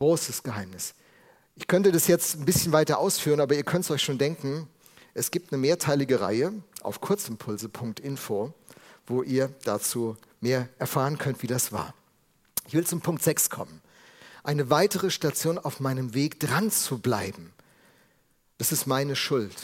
Großes 0.00 0.42
Geheimnis. 0.42 0.94
Ich 1.54 1.68
könnte 1.68 1.92
das 1.92 2.08
jetzt 2.08 2.34
ein 2.34 2.44
bisschen 2.44 2.72
weiter 2.72 2.98
ausführen, 2.98 3.38
aber 3.38 3.54
ihr 3.54 3.62
könnt 3.62 3.84
es 3.84 3.92
euch 3.92 4.02
schon 4.02 4.18
denken, 4.18 4.68
es 5.14 5.30
gibt 5.30 5.52
eine 5.52 5.60
mehrteilige 5.60 6.20
Reihe 6.20 6.52
auf 6.82 7.00
kurzimpulse.info, 7.00 8.52
wo 9.06 9.22
ihr 9.22 9.54
dazu 9.62 10.16
mehr 10.40 10.68
erfahren 10.80 11.16
könnt, 11.16 11.44
wie 11.44 11.46
das 11.46 11.70
war. 11.70 11.94
Ich 12.66 12.74
will 12.74 12.84
zum 12.84 13.02
Punkt 13.02 13.22
6 13.22 13.50
kommen. 13.50 13.80
Eine 14.42 14.68
weitere 14.68 15.12
Station 15.12 15.58
auf 15.58 15.78
meinem 15.78 16.12
Weg 16.12 16.40
dran 16.40 16.72
zu 16.72 16.98
bleiben. 16.98 17.52
Das 18.58 18.72
ist 18.72 18.88
meine 18.88 19.14
Schuld. 19.14 19.54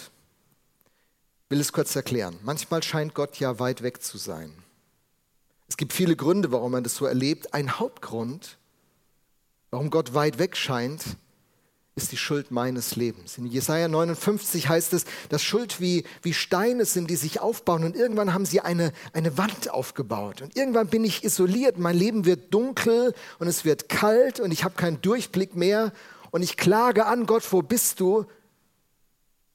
Ich 1.46 1.50
will 1.50 1.60
es 1.60 1.72
kurz 1.72 1.96
erklären. 1.96 2.38
Manchmal 2.44 2.84
scheint 2.84 3.14
Gott 3.14 3.40
ja 3.40 3.58
weit 3.58 3.82
weg 3.82 4.00
zu 4.00 4.16
sein. 4.16 4.62
Es 5.68 5.76
gibt 5.76 5.92
viele 5.92 6.16
Gründe, 6.16 6.50
warum 6.50 6.72
man 6.72 6.82
das 6.82 6.96
so 6.96 7.04
erlebt. 7.04 7.54
Ein 7.54 7.78
Hauptgrund, 7.78 8.58
warum 9.70 9.90
Gott 9.90 10.14
weit 10.14 10.38
weg 10.38 10.56
scheint, 10.56 11.04
ist 11.98 12.12
die 12.12 12.16
Schuld 12.16 12.50
meines 12.50 12.96
Lebens. 12.96 13.38
In 13.38 13.46
Jesaja 13.46 13.88
59 13.88 14.68
heißt 14.68 14.92
es, 14.92 15.04
dass 15.28 15.42
Schuld 15.42 15.80
wie, 15.80 16.04
wie 16.22 16.32
Steine 16.32 16.84
sind, 16.84 17.10
die 17.10 17.16
sich 17.16 17.40
aufbauen 17.40 17.84
und 17.84 17.96
irgendwann 17.96 18.32
haben 18.32 18.46
sie 18.46 18.60
eine, 18.60 18.92
eine 19.12 19.36
Wand 19.36 19.70
aufgebaut. 19.70 20.40
Und 20.40 20.56
irgendwann 20.56 20.86
bin 20.86 21.04
ich 21.04 21.24
isoliert, 21.24 21.78
mein 21.78 21.96
Leben 21.96 22.24
wird 22.24 22.54
dunkel 22.54 23.14
und 23.38 23.48
es 23.48 23.64
wird 23.64 23.88
kalt 23.88 24.40
und 24.40 24.52
ich 24.52 24.64
habe 24.64 24.76
keinen 24.76 25.02
Durchblick 25.02 25.56
mehr 25.56 25.92
und 26.30 26.42
ich 26.42 26.56
klage 26.56 27.06
an 27.06 27.26
Gott, 27.26 27.52
wo 27.52 27.62
bist 27.62 28.00
du? 28.00 28.24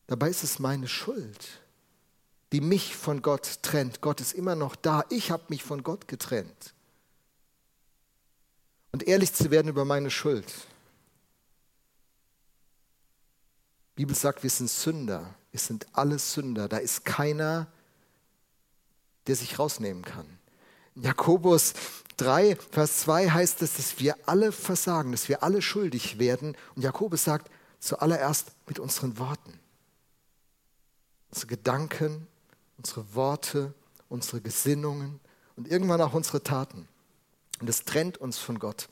Dabei 0.08 0.30
ist 0.30 0.43
es 0.43 0.60
meine 0.60 0.88
Schuld, 0.88 1.62
die 2.54 2.62
mich 2.62 2.96
von 2.96 3.22
Gott 3.22 3.60
trennt. 3.63 4.00
Gott 4.00 4.22
ist 4.22 4.32
immer 4.32 4.56
noch 4.56 4.78
da. 4.78 5.04
Ich 5.10 5.32
habe 5.32 5.44
mich 5.50 5.63
von 5.63 5.84
Gott 5.84 6.08
getrennt. 6.08 6.74
Und 8.94 9.06
ehrlich 9.08 9.34
zu 9.34 9.52
werden 9.52 9.68
über 9.68 9.84
meine 9.84 10.12
Schuld 10.12 10.54
Die 13.94 14.02
Bibel 14.02 14.16
sagt, 14.16 14.42
wir 14.42 14.50
sind 14.50 14.72
Sünder. 14.72 15.36
Wir 15.52 15.60
sind 15.60 15.86
alle 15.94 16.18
Sünder. 16.18 16.68
Da 16.68 16.78
ist 16.78 17.06
keiner, 17.06 17.68
der 19.28 19.36
sich 19.36 19.60
rausnehmen 19.60 20.04
kann. 20.04 20.26
In 20.96 21.04
Jakobus 21.04 21.74
3, 22.18 22.56
Vers 22.56 23.02
2 23.02 23.30
heißt 23.30 23.62
es, 23.62 23.76
dass 23.76 24.00
wir 24.00 24.16
alle 24.26 24.52
versagen, 24.52 25.12
dass 25.12 25.30
wir 25.30 25.44
alle 25.44 25.62
schuldig 25.62 26.18
werden. 26.18 26.58
Und 26.76 26.82
Jakobus 26.82 27.24
sagt 27.24 27.52
zuallererst 27.80 28.52
mit 28.68 28.80
unseren 28.80 29.20
Worten. 29.20 29.60
Unsere 31.30 31.48
Gedanken, 31.48 32.28
unsere 32.84 33.15
Worte, 33.15 33.74
unsere 34.10 34.41
Gesinnungen 34.41 35.22
und 35.56 35.69
irgendwann 35.69 36.02
auch 36.02 36.13
unsere 36.13 36.43
Taten. 36.43 36.88
Und 37.62 37.69
das 37.69 37.86
trennt 37.86 38.17
uns 38.17 38.38
von 38.38 38.60
Gott. 38.60 38.89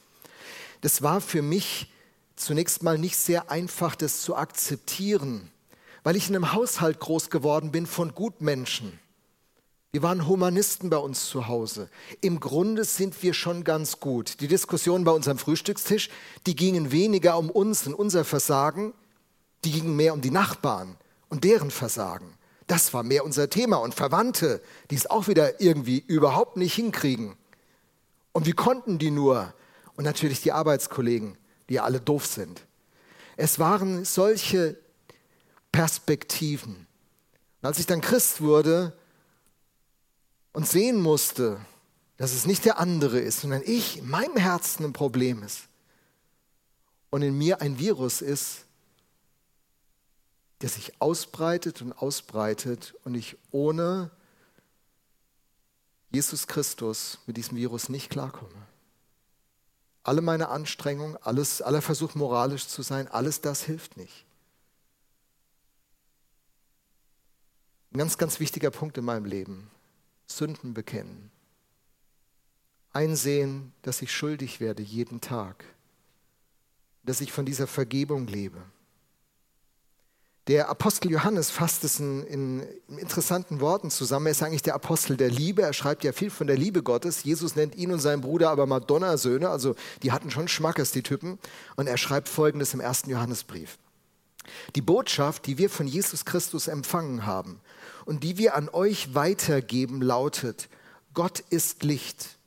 Das 0.80 1.02
war 1.02 1.20
für 1.20 1.42
mich 1.42 1.92
zunächst 2.38 2.84
mal 2.84 2.98
nicht 2.98 3.18
sehr 3.18 3.52
einfach, 3.52 3.98
das 3.98 4.22
zu 4.22 4.36
akzeptieren, 4.36 5.52
weil 6.04 6.16
ich 6.16 6.30
in 6.30 6.36
einem 6.36 6.54
Haushalt 6.54 7.02
groß 7.02 7.30
geworden 7.30 7.72
bin 7.72 7.86
von 7.86 8.16
Gutmenschen. 8.16 8.98
Wir 9.92 10.02
waren 10.04 10.26
Humanisten 10.26 10.90
bei 10.90 10.98
uns 10.98 11.28
zu 11.28 11.50
Hause. 11.50 11.90
Im 12.22 12.40
Grunde 12.40 12.86
sind 12.86 13.22
wir 13.22 13.34
schon 13.34 13.66
ganz 13.66 14.00
gut. 14.00 14.40
Die 14.40 14.48
Diskussionen 14.48 15.04
bei 15.04 15.12
unserem 15.12 15.38
Frühstückstisch, 15.38 16.10
die 16.48 16.56
gingen 16.56 16.94
weniger 16.94 17.38
um 17.38 17.50
uns 17.50 17.86
und 17.88 17.94
unser 17.94 18.24
Versagen, 18.24 18.94
die 19.66 19.72
gingen 19.72 19.98
mehr 19.98 20.14
um 20.14 20.22
die 20.22 20.32
Nachbarn 20.32 20.96
und 21.28 21.44
deren 21.44 21.72
Versagen. 21.72 22.38
Das 22.72 22.94
war 22.94 23.04
mehr 23.04 23.26
unser 23.26 23.50
Thema. 23.50 23.78
Und 23.78 23.96
Verwandte, 23.96 24.62
die 24.90 24.96
es 24.96 25.10
auch 25.10 25.28
wieder 25.28 25.60
irgendwie 25.60 26.00
überhaupt 26.00 26.56
nicht 26.56 26.74
hinkriegen. 26.74 27.36
Und 28.32 28.46
wie 28.46 28.54
konnten 28.54 28.98
die 28.98 29.12
nur? 29.12 29.54
Und 29.98 30.06
natürlich 30.06 30.42
die 30.42 30.54
Arbeitskollegen 30.54 31.38
die 31.72 31.80
alle 31.80 32.02
doof 32.02 32.26
sind. 32.26 32.68
Es 33.38 33.58
waren 33.58 34.04
solche 34.04 34.78
Perspektiven. 35.72 36.86
Und 37.62 37.68
als 37.68 37.80
ich 37.80 37.86
dann 37.86 38.02
Christ 38.02 38.42
wurde 38.42 38.94
und 40.52 40.68
sehen 40.68 41.02
musste, 41.02 41.66
dass 42.18 42.34
es 42.34 42.46
nicht 42.46 42.66
der 42.66 42.78
andere 42.78 43.20
ist, 43.20 43.40
sondern 43.40 43.62
ich 43.66 44.00
in 44.00 44.10
meinem 44.10 44.36
Herzen 44.36 44.84
ein 44.84 44.92
Problem 44.92 45.44
ist 45.44 45.62
und 47.10 47.22
in 47.22 47.38
mir 47.38 47.62
ein 47.62 47.80
Virus 47.80 48.22
ist, 48.22 48.66
der 50.62 50.70
sich 50.70 51.02
ausbreitet 51.02 51.82
und 51.82 51.94
ausbreitet 51.94 52.96
und 53.04 53.16
ich 53.16 53.38
ohne 53.52 54.12
Jesus 56.12 56.48
Christus 56.48 57.20
mit 57.26 57.38
diesem 57.38 57.58
Virus 57.58 57.90
nicht 57.90 58.10
klarkomme. 58.10 58.68
Alle 60.04 60.22
meine 60.22 60.50
Anstrengungen, 60.50 61.18
alles, 61.18 61.62
aller 61.62 61.82
Versuch 61.82 62.16
moralisch 62.16 62.68
zu 62.68 62.82
sein, 62.82 63.08
alles 63.08 63.42
das 63.42 63.64
hilft 63.64 63.98
nicht. 63.98 64.26
Ein 67.94 68.00
ganz, 68.00 68.18
ganz 68.18 68.40
wichtiger 68.40 68.72
Punkt 68.72 68.98
in 68.98 69.06
meinem 69.06 69.26
Leben. 69.26 69.70
Sünden 70.26 70.74
bekennen. 70.74 71.30
Einsehen, 72.94 73.74
dass 73.84 74.02
ich 74.02 74.12
schuldig 74.12 74.60
werde 74.60 74.82
jeden 74.82 75.22
Tag. 75.22 75.66
Dass 77.04 77.22
ich 77.22 77.32
von 77.32 77.46
dieser 77.46 77.68
Vergebung 77.68 78.28
lebe. 78.28 78.62
Der 80.48 80.70
Apostel 80.70 81.12
Johannes 81.12 81.52
fasst 81.52 81.84
es 81.84 82.00
in, 82.00 82.24
in, 82.24 82.64
in, 82.88 82.98
interessanten 82.98 83.60
Worten 83.60 83.92
zusammen. 83.92 84.26
Er 84.26 84.32
ist 84.32 84.42
eigentlich 84.42 84.64
der 84.64 84.74
Apostel 84.74 85.16
der 85.16 85.30
Liebe. 85.30 85.62
Er 85.62 85.74
schreibt 85.74 86.04
ja 86.04 86.14
viel 86.14 86.32
von 86.32 86.48
der 86.48 86.58
Liebe 86.58 86.82
Gottes. 86.82 87.24
Jesus 87.24 87.56
nennt 87.56 87.76
ihn 87.76 87.92
und 87.92 88.00
seinen 88.00 88.22
Bruder 88.22 88.50
aber 88.50 88.66
Madonna-Söhne. 88.66 89.50
Also 89.50 89.76
die 90.02 90.12
hatten 90.12 90.32
schon 90.32 90.48
Schmackes, 90.48 90.92
die 90.92 91.04
Typen. 91.04 91.38
Und 91.76 91.88
er 91.88 91.98
schreibt 91.98 92.28
Folgendes 92.28 92.74
im 92.74 92.80
ersten 92.80 93.12
Johannesbrief. 93.12 93.78
Die 94.76 94.82
Botschaft, 94.82 95.46
die 95.46 95.60
wir 95.60 95.70
von 95.70 95.86
Jesus 95.86 96.26
Christus 96.26 96.68
empfangen 96.68 97.28
haben 97.28 97.60
und 98.06 98.24
die 98.24 98.40
wir 98.40 98.56
an 98.56 98.70
euch 98.70 99.14
weitergeben, 99.14 100.02
lautet, 100.02 100.70
Gott 101.14 101.40
ist 101.52 101.84
Licht. 101.84 102.38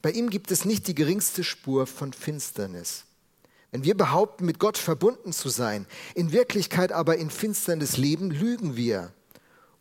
Bei 0.00 0.10
ihm 0.10 0.30
gibt 0.30 0.50
es 0.50 0.64
nicht 0.64 0.86
die 0.86 0.94
geringste 0.94 1.44
Spur 1.44 1.86
von 1.86 2.12
Finsternis. 2.12 3.05
Wenn 3.76 3.84
wir 3.84 3.94
behaupten, 3.94 4.46
mit 4.46 4.58
Gott 4.58 4.78
verbunden 4.78 5.34
zu 5.34 5.50
sein, 5.50 5.84
in 6.14 6.32
Wirklichkeit 6.32 6.92
aber 6.92 7.18
in 7.18 7.28
Finsternis 7.28 7.98
leben, 7.98 8.30
lügen 8.30 8.74
wir. 8.74 9.12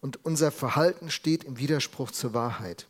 Und 0.02 0.26
unser 0.26 0.52
Verhalten 0.52 1.10
steht 1.10 1.46
im 1.46 1.60
Widerspruch 1.60 2.12
zur 2.12 2.34
Wahrheit. 2.34 2.90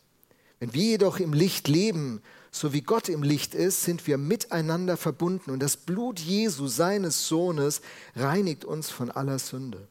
Wenn 0.60 0.74
wir 0.74 0.82
jedoch 0.82 1.20
im 1.20 1.32
Licht 1.32 1.68
leben, 1.68 2.24
so 2.50 2.74
wie 2.74 2.82
Gott 2.82 3.08
im 3.08 3.22
Licht 3.22 3.54
ist, 3.54 3.84
sind 3.84 4.08
wir 4.08 4.18
miteinander 4.18 4.98
verbunden 4.98 5.52
und 5.52 5.60
das 5.60 5.78
Blut 5.78 6.20
Jesu, 6.20 6.65
seines 6.65 7.28
Sohnes, 7.28 7.82
reinigt 8.15 8.65
uns 8.65 8.89
von 8.89 9.12
aller 9.12 9.38
Sünde. 9.38 9.88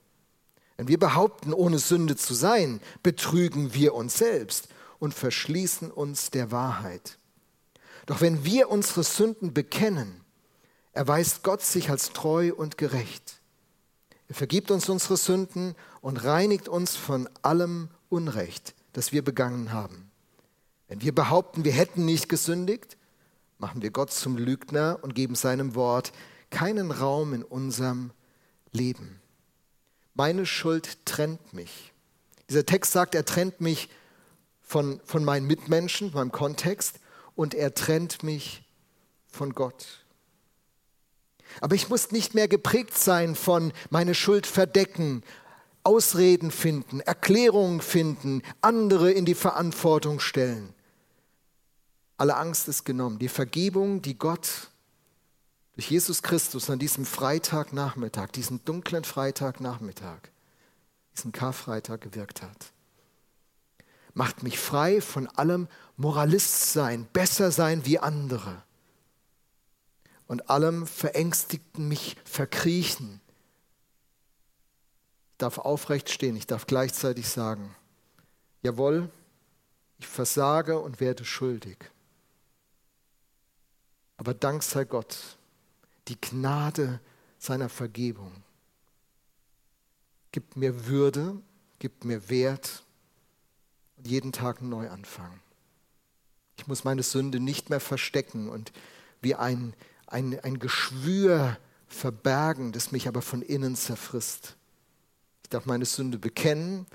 Wenn 0.78 0.88
wir 0.88 0.98
behaupten, 0.98 1.52
ohne 1.52 1.78
Sünde 1.78 2.16
zu 2.16 2.34
sein, 2.34 2.80
betrügen 3.04 3.72
wir 3.72 3.94
uns 3.94 4.18
selbst 4.18 4.66
und 4.98 5.14
verschließen 5.14 5.92
uns 5.92 6.32
der 6.32 6.50
Wahrheit. 6.50 7.18
Doch 8.06 8.20
wenn 8.20 8.44
wir 8.44 8.68
unsere 8.68 9.04
Sünden 9.04 9.54
bekennen, 9.54 10.23
erweist 10.94 11.42
Gott 11.42 11.62
sich 11.62 11.90
als 11.90 12.12
treu 12.12 12.52
und 12.54 12.78
gerecht. 12.78 13.40
Er 14.28 14.34
vergibt 14.34 14.70
uns 14.70 14.88
unsere 14.88 15.16
Sünden 15.16 15.74
und 16.00 16.24
reinigt 16.24 16.68
uns 16.68 16.96
von 16.96 17.28
allem 17.42 17.88
Unrecht, 18.08 18.74
das 18.92 19.12
wir 19.12 19.22
begangen 19.22 19.72
haben. 19.72 20.10
Wenn 20.88 21.02
wir 21.02 21.14
behaupten, 21.14 21.64
wir 21.64 21.72
hätten 21.72 22.04
nicht 22.04 22.28
gesündigt, 22.28 22.96
machen 23.58 23.82
wir 23.82 23.90
Gott 23.90 24.12
zum 24.12 24.36
Lügner 24.36 24.98
und 25.02 25.14
geben 25.14 25.34
seinem 25.34 25.74
Wort 25.74 26.12
keinen 26.50 26.90
Raum 26.90 27.34
in 27.34 27.42
unserem 27.42 28.12
Leben. 28.72 29.20
Meine 30.14 30.46
Schuld 30.46 31.04
trennt 31.04 31.52
mich. 31.52 31.92
Dieser 32.48 32.64
Text 32.64 32.92
sagt, 32.92 33.14
er 33.14 33.24
trennt 33.24 33.60
mich 33.60 33.88
von, 34.60 35.00
von 35.04 35.24
meinen 35.24 35.46
Mitmenschen, 35.46 36.12
meinem 36.12 36.32
Kontext, 36.32 37.00
und 37.34 37.54
er 37.54 37.74
trennt 37.74 38.22
mich 38.22 38.64
von 39.26 39.54
Gott. 39.54 40.03
Aber 41.60 41.74
ich 41.74 41.88
muss 41.88 42.10
nicht 42.10 42.34
mehr 42.34 42.48
geprägt 42.48 42.96
sein 42.96 43.34
von 43.34 43.72
meine 43.90 44.14
Schuld 44.14 44.46
verdecken, 44.46 45.22
Ausreden 45.82 46.50
finden, 46.50 47.00
Erklärungen 47.00 47.80
finden, 47.80 48.42
andere 48.62 49.12
in 49.12 49.26
die 49.26 49.34
Verantwortung 49.34 50.18
stellen. 50.18 50.72
Alle 52.16 52.36
Angst 52.36 52.68
ist 52.68 52.84
genommen. 52.84 53.18
Die 53.18 53.28
Vergebung, 53.28 54.00
die 54.00 54.16
Gott 54.16 54.70
durch 55.74 55.90
Jesus 55.90 56.22
Christus 56.22 56.70
an 56.70 56.78
diesem 56.78 57.04
Freitagnachmittag, 57.04 58.28
diesem 58.28 58.64
dunklen 58.64 59.04
Freitagnachmittag, 59.04 60.30
diesen 61.14 61.32
Karfreitag 61.32 62.00
gewirkt 62.00 62.42
hat, 62.42 62.72
macht 64.14 64.42
mich 64.42 64.58
frei 64.58 65.00
von 65.00 65.26
allem 65.26 65.68
Moralist 65.96 66.72
sein, 66.72 67.06
besser 67.12 67.50
sein 67.50 67.84
wie 67.84 67.98
andere 67.98 68.62
und 70.26 70.50
allem 70.50 70.86
Verängstigten 70.86 71.88
mich 71.88 72.16
verkriechen. 72.24 73.20
Ich 75.32 75.38
darf 75.38 75.58
aufrecht 75.58 76.10
stehen, 76.10 76.36
ich 76.36 76.46
darf 76.46 76.66
gleichzeitig 76.66 77.28
sagen, 77.28 77.74
jawohl, 78.62 79.10
ich 79.98 80.06
versage 80.06 80.78
und 80.78 81.00
werde 81.00 81.24
schuldig. 81.24 81.78
Aber 84.16 84.34
Dank 84.34 84.62
sei 84.62 84.84
Gott, 84.84 85.36
die 86.08 86.20
Gnade 86.20 87.00
seiner 87.38 87.68
Vergebung 87.68 88.32
gibt 90.32 90.56
mir 90.56 90.86
Würde, 90.86 91.40
gibt 91.78 92.04
mir 92.04 92.28
Wert 92.28 92.82
und 93.96 94.08
jeden 94.08 94.32
Tag 94.32 94.60
einen 94.60 94.70
Neuanfang. 94.70 95.40
Ich 96.56 96.66
muss 96.66 96.82
meine 96.82 97.02
Sünde 97.02 97.38
nicht 97.38 97.70
mehr 97.70 97.80
verstecken 97.80 98.48
und 98.48 98.72
wie 99.20 99.34
ein 99.34 99.74
ein, 100.14 100.38
ein 100.40 100.58
Geschwür 100.60 101.58
verbergen, 101.88 102.72
das 102.72 102.92
mich 102.92 103.08
aber 103.08 103.20
von 103.20 103.42
innen 103.42 103.76
zerfrisst. 103.76 104.56
Ich 105.42 105.50
darf 105.50 105.66
meine 105.66 105.84
Sünde 105.84 106.18
bekennen, 106.18 106.86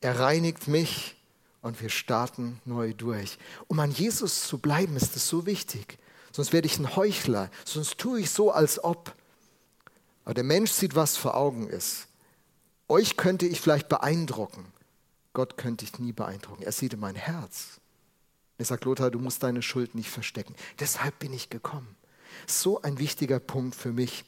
er 0.00 0.18
reinigt 0.18 0.66
mich 0.66 1.16
und 1.60 1.80
wir 1.80 1.90
starten 1.90 2.60
neu 2.64 2.94
durch. 2.94 3.38
Um 3.66 3.78
an 3.80 3.90
Jesus 3.90 4.44
zu 4.44 4.58
bleiben, 4.58 4.96
ist 4.96 5.14
es 5.14 5.28
so 5.28 5.44
wichtig. 5.44 5.98
Sonst 6.32 6.52
werde 6.52 6.66
ich 6.66 6.78
ein 6.78 6.96
Heuchler, 6.96 7.50
sonst 7.64 7.98
tue 7.98 8.20
ich 8.20 8.30
so, 8.30 8.50
als 8.50 8.82
ob. 8.82 9.14
Aber 10.24 10.34
der 10.34 10.44
Mensch 10.44 10.70
sieht, 10.70 10.94
was 10.94 11.16
vor 11.16 11.36
Augen 11.36 11.68
ist. 11.68 12.06
Euch 12.88 13.16
könnte 13.16 13.46
ich 13.46 13.60
vielleicht 13.60 13.88
beeindrucken. 13.88 14.64
Gott 15.34 15.56
könnte 15.58 15.84
ich 15.84 15.98
nie 15.98 16.12
beeindrucken. 16.12 16.62
Er 16.62 16.72
sieht 16.72 16.94
in 16.94 17.00
mein 17.00 17.14
Herz. 17.14 17.80
Er 18.56 18.64
sagt, 18.64 18.84
Lothar, 18.84 19.10
du 19.10 19.18
musst 19.18 19.42
deine 19.42 19.62
Schuld 19.62 19.94
nicht 19.94 20.10
verstecken. 20.10 20.54
Deshalb 20.80 21.18
bin 21.18 21.32
ich 21.32 21.50
gekommen. 21.50 21.97
So 22.46 22.82
ein 22.82 22.98
wichtiger 22.98 23.40
Punkt 23.40 23.74
für 23.74 23.92
mich, 23.92 24.24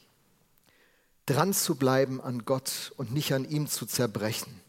dran 1.25 1.53
zu 1.53 1.75
bleiben 1.75 2.21
an 2.21 2.45
Gott 2.45 2.93
und 2.97 3.13
nicht 3.13 3.33
an 3.33 3.45
ihm 3.45 3.67
zu 3.67 3.85
zerbrechen. 3.85 4.61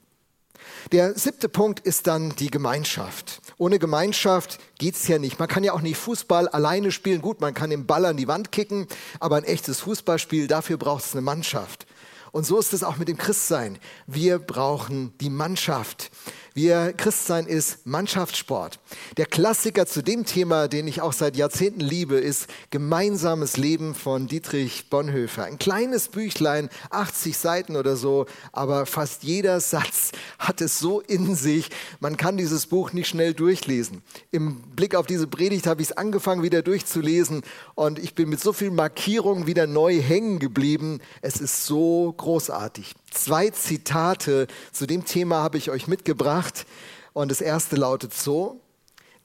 Der 0.92 1.18
siebte 1.18 1.48
Punkt 1.48 1.80
ist 1.80 2.06
dann 2.06 2.34
die 2.36 2.50
Gemeinschaft. 2.50 3.40
Ohne 3.58 3.78
Gemeinschaft 3.78 4.58
geht 4.78 4.94
es 4.94 5.08
ja 5.08 5.18
nicht. 5.18 5.38
Man 5.38 5.48
kann 5.48 5.64
ja 5.64 5.72
auch 5.72 5.80
nicht 5.80 5.96
Fußball 5.96 6.48
alleine 6.48 6.92
spielen. 6.92 7.22
Gut, 7.22 7.40
man 7.40 7.54
kann 7.54 7.70
den 7.70 7.86
Ball 7.86 8.04
an 8.04 8.16
die 8.16 8.28
Wand 8.28 8.52
kicken, 8.52 8.86
aber 9.18 9.36
ein 9.36 9.44
echtes 9.44 9.80
Fußballspiel, 9.80 10.46
dafür 10.46 10.76
braucht 10.76 11.04
es 11.04 11.12
eine 11.12 11.22
Mannschaft. 11.22 11.86
Und 12.32 12.46
so 12.46 12.58
ist 12.58 12.72
es 12.72 12.82
auch 12.82 12.96
mit 12.96 13.08
dem 13.08 13.18
Christsein. 13.18 13.78
Wir 14.06 14.38
brauchen 14.38 15.16
die 15.18 15.30
Mannschaft. 15.30 16.10
Wir 16.54 16.92
Christsein 16.92 17.46
ist 17.46 17.86
Mannschaftssport. 17.86 18.78
Der 19.16 19.24
Klassiker 19.24 19.86
zu 19.86 20.02
dem 20.02 20.26
Thema, 20.26 20.68
den 20.68 20.86
ich 20.86 21.00
auch 21.00 21.14
seit 21.14 21.34
Jahrzehnten 21.34 21.80
liebe, 21.80 22.16
ist 22.16 22.46
Gemeinsames 22.68 23.56
Leben 23.56 23.94
von 23.94 24.26
Dietrich 24.26 24.90
Bonhoeffer. 24.90 25.44
Ein 25.44 25.58
kleines 25.58 26.08
Büchlein, 26.08 26.68
80 26.90 27.38
Seiten 27.38 27.74
oder 27.74 27.96
so, 27.96 28.26
aber 28.52 28.84
fast 28.84 29.22
jeder 29.22 29.60
Satz 29.60 30.12
hat 30.38 30.60
es 30.60 30.78
so 30.78 31.00
in 31.00 31.34
sich. 31.36 31.70
Man 32.00 32.18
kann 32.18 32.36
dieses 32.36 32.66
Buch 32.66 32.92
nicht 32.92 33.08
schnell 33.08 33.32
durchlesen. 33.32 34.02
Im 34.30 34.60
Blick 34.76 34.94
auf 34.94 35.06
diese 35.06 35.28
Predigt 35.28 35.66
habe 35.66 35.80
ich 35.80 35.88
es 35.88 35.96
angefangen 35.96 36.42
wieder 36.42 36.60
durchzulesen 36.60 37.40
und 37.74 37.98
ich 37.98 38.14
bin 38.14 38.28
mit 38.28 38.40
so 38.40 38.52
vielen 38.52 38.74
Markierungen 38.74 39.46
wieder 39.46 39.66
neu 39.66 40.02
hängen 40.02 40.38
geblieben. 40.38 41.00
Es 41.22 41.40
ist 41.40 41.64
so 41.64 42.12
großartig. 42.14 42.94
Zwei 43.12 43.50
Zitate 43.50 44.46
zu 44.72 44.86
dem 44.86 45.04
Thema 45.04 45.36
habe 45.42 45.58
ich 45.58 45.70
euch 45.70 45.86
mitgebracht. 45.86 46.66
Und 47.12 47.30
das 47.30 47.40
erste 47.40 47.76
lautet 47.76 48.14
so, 48.14 48.60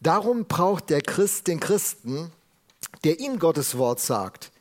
darum 0.02 0.46
braucht 0.46 0.90
der 0.90 1.02
Christ 1.02 1.48
den 1.48 1.60
Christen, 1.60 2.32
der 3.04 3.20
ihm 3.20 3.40
Gottes 3.40 3.78
Wort 3.78 4.00
sagt. 4.00 4.52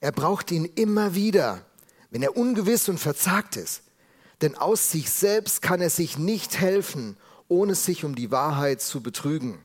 Er 0.00 0.12
braucht 0.12 0.52
ihn 0.52 0.64
immer 0.64 1.14
wieder, 1.14 1.64
wenn 2.10 2.22
er 2.22 2.36
ungewiss 2.36 2.88
und 2.88 2.98
verzagt 2.98 3.56
ist. 3.56 3.82
Denn 4.40 4.54
aus 4.54 4.90
sich 4.92 5.10
selbst 5.10 5.62
kann 5.62 5.80
er 5.80 5.90
sich 5.90 6.18
nicht 6.18 6.60
helfen, 6.60 7.16
ohne 7.48 7.74
sich 7.74 8.04
um 8.04 8.14
die 8.14 8.30
Wahrheit 8.30 8.80
zu 8.80 9.02
betrügen. 9.02 9.58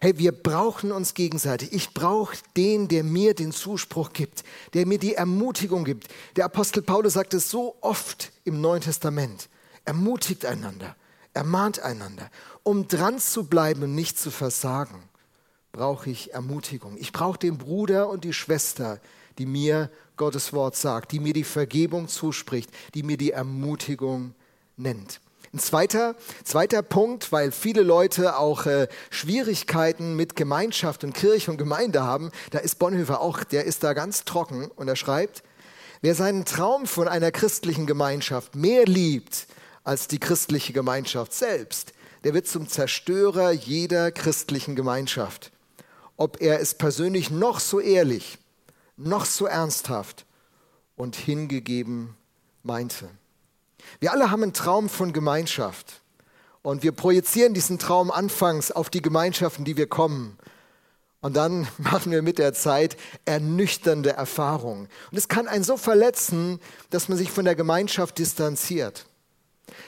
Hey, 0.00 0.16
wir 0.16 0.30
brauchen 0.30 0.92
uns 0.92 1.14
gegenseitig. 1.14 1.72
Ich 1.72 1.92
brauche 1.92 2.36
den, 2.56 2.86
der 2.86 3.02
mir 3.02 3.34
den 3.34 3.50
Zuspruch 3.50 4.12
gibt, 4.12 4.44
der 4.72 4.86
mir 4.86 4.98
die 4.98 5.14
Ermutigung 5.14 5.84
gibt. 5.84 6.06
Der 6.36 6.44
Apostel 6.44 6.82
Paulus 6.82 7.14
sagt 7.14 7.34
es 7.34 7.50
so 7.50 7.74
oft 7.80 8.30
im 8.44 8.60
Neuen 8.60 8.80
Testament. 8.80 9.48
Ermutigt 9.84 10.46
einander, 10.46 10.94
ermahnt 11.34 11.80
einander. 11.80 12.30
Um 12.62 12.86
dran 12.86 13.18
zu 13.18 13.44
bleiben 13.44 13.82
und 13.82 13.96
nicht 13.96 14.20
zu 14.20 14.30
versagen, 14.30 15.02
brauche 15.72 16.10
ich 16.10 16.32
Ermutigung. 16.32 16.96
Ich 16.96 17.12
brauche 17.12 17.38
den 17.38 17.58
Bruder 17.58 18.08
und 18.08 18.22
die 18.22 18.32
Schwester, 18.32 19.00
die 19.38 19.46
mir 19.46 19.90
Gottes 20.16 20.52
Wort 20.52 20.76
sagt, 20.76 21.10
die 21.10 21.18
mir 21.18 21.32
die 21.32 21.44
Vergebung 21.44 22.06
zuspricht, 22.06 22.70
die 22.94 23.02
mir 23.02 23.16
die 23.16 23.32
Ermutigung 23.32 24.34
nennt. 24.76 25.20
Ein 25.52 25.60
zweiter, 25.60 26.14
zweiter 26.44 26.82
Punkt, 26.82 27.32
weil 27.32 27.52
viele 27.52 27.82
Leute 27.82 28.36
auch 28.36 28.66
äh, 28.66 28.86
Schwierigkeiten 29.08 30.14
mit 30.14 30.36
Gemeinschaft 30.36 31.04
und 31.04 31.14
Kirche 31.14 31.50
und 31.50 31.56
Gemeinde 31.56 32.02
haben, 32.02 32.30
da 32.50 32.58
ist 32.58 32.78
Bonhoeffer 32.78 33.20
auch, 33.20 33.44
der 33.44 33.64
ist 33.64 33.82
da 33.82 33.94
ganz 33.94 34.24
trocken 34.24 34.70
und 34.76 34.88
er 34.88 34.96
schreibt, 34.96 35.42
wer 36.02 36.14
seinen 36.14 36.44
Traum 36.44 36.86
von 36.86 37.08
einer 37.08 37.30
christlichen 37.30 37.86
Gemeinschaft 37.86 38.56
mehr 38.56 38.84
liebt 38.84 39.46
als 39.84 40.06
die 40.06 40.18
christliche 40.18 40.74
Gemeinschaft 40.74 41.32
selbst, 41.32 41.94
der 42.24 42.34
wird 42.34 42.46
zum 42.46 42.68
Zerstörer 42.68 43.50
jeder 43.50 44.12
christlichen 44.12 44.76
Gemeinschaft. 44.76 45.50
Ob 46.18 46.42
er 46.42 46.60
es 46.60 46.74
persönlich 46.74 47.30
noch 47.30 47.58
so 47.58 47.80
ehrlich, 47.80 48.38
noch 48.98 49.24
so 49.24 49.46
ernsthaft 49.46 50.26
und 50.94 51.16
hingegeben 51.16 52.16
meinte. 52.62 53.08
Wir 54.00 54.12
alle 54.12 54.30
haben 54.30 54.42
einen 54.42 54.52
Traum 54.52 54.88
von 54.88 55.12
Gemeinschaft. 55.12 56.02
Und 56.62 56.82
wir 56.82 56.92
projizieren 56.92 57.54
diesen 57.54 57.78
Traum 57.78 58.10
anfangs 58.10 58.70
auf 58.70 58.90
die 58.90 59.02
Gemeinschaften, 59.02 59.64
die 59.64 59.76
wir 59.76 59.88
kommen. 59.88 60.38
Und 61.20 61.36
dann 61.36 61.66
machen 61.78 62.12
wir 62.12 62.22
mit 62.22 62.38
der 62.38 62.52
Zeit 62.52 62.96
ernüchternde 63.24 64.10
Erfahrungen. 64.10 64.88
Und 65.10 65.18
es 65.18 65.28
kann 65.28 65.48
einen 65.48 65.64
so 65.64 65.76
verletzen, 65.76 66.60
dass 66.90 67.08
man 67.08 67.18
sich 67.18 67.30
von 67.30 67.44
der 67.44 67.54
Gemeinschaft 67.54 68.18
distanziert. 68.18 69.06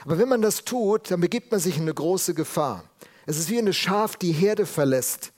Aber 0.05 0.19
wenn 0.19 0.29
man 0.29 0.43
das 0.43 0.65
tut, 0.65 1.11
dann 1.11 1.21
begibt 1.21 1.51
man 1.51 1.61
sich 1.61 1.77
in 1.77 1.83
eine 1.83 1.95
große 1.95 2.35
Gefahr. 2.35 2.85
Es 3.27 3.39
ist 3.39 3.51
wie 3.51 3.59
eine 3.59 3.73
Schaf, 3.73 4.17
die 4.17 4.33
Herde 4.33 4.67
verlässt. 4.67 5.33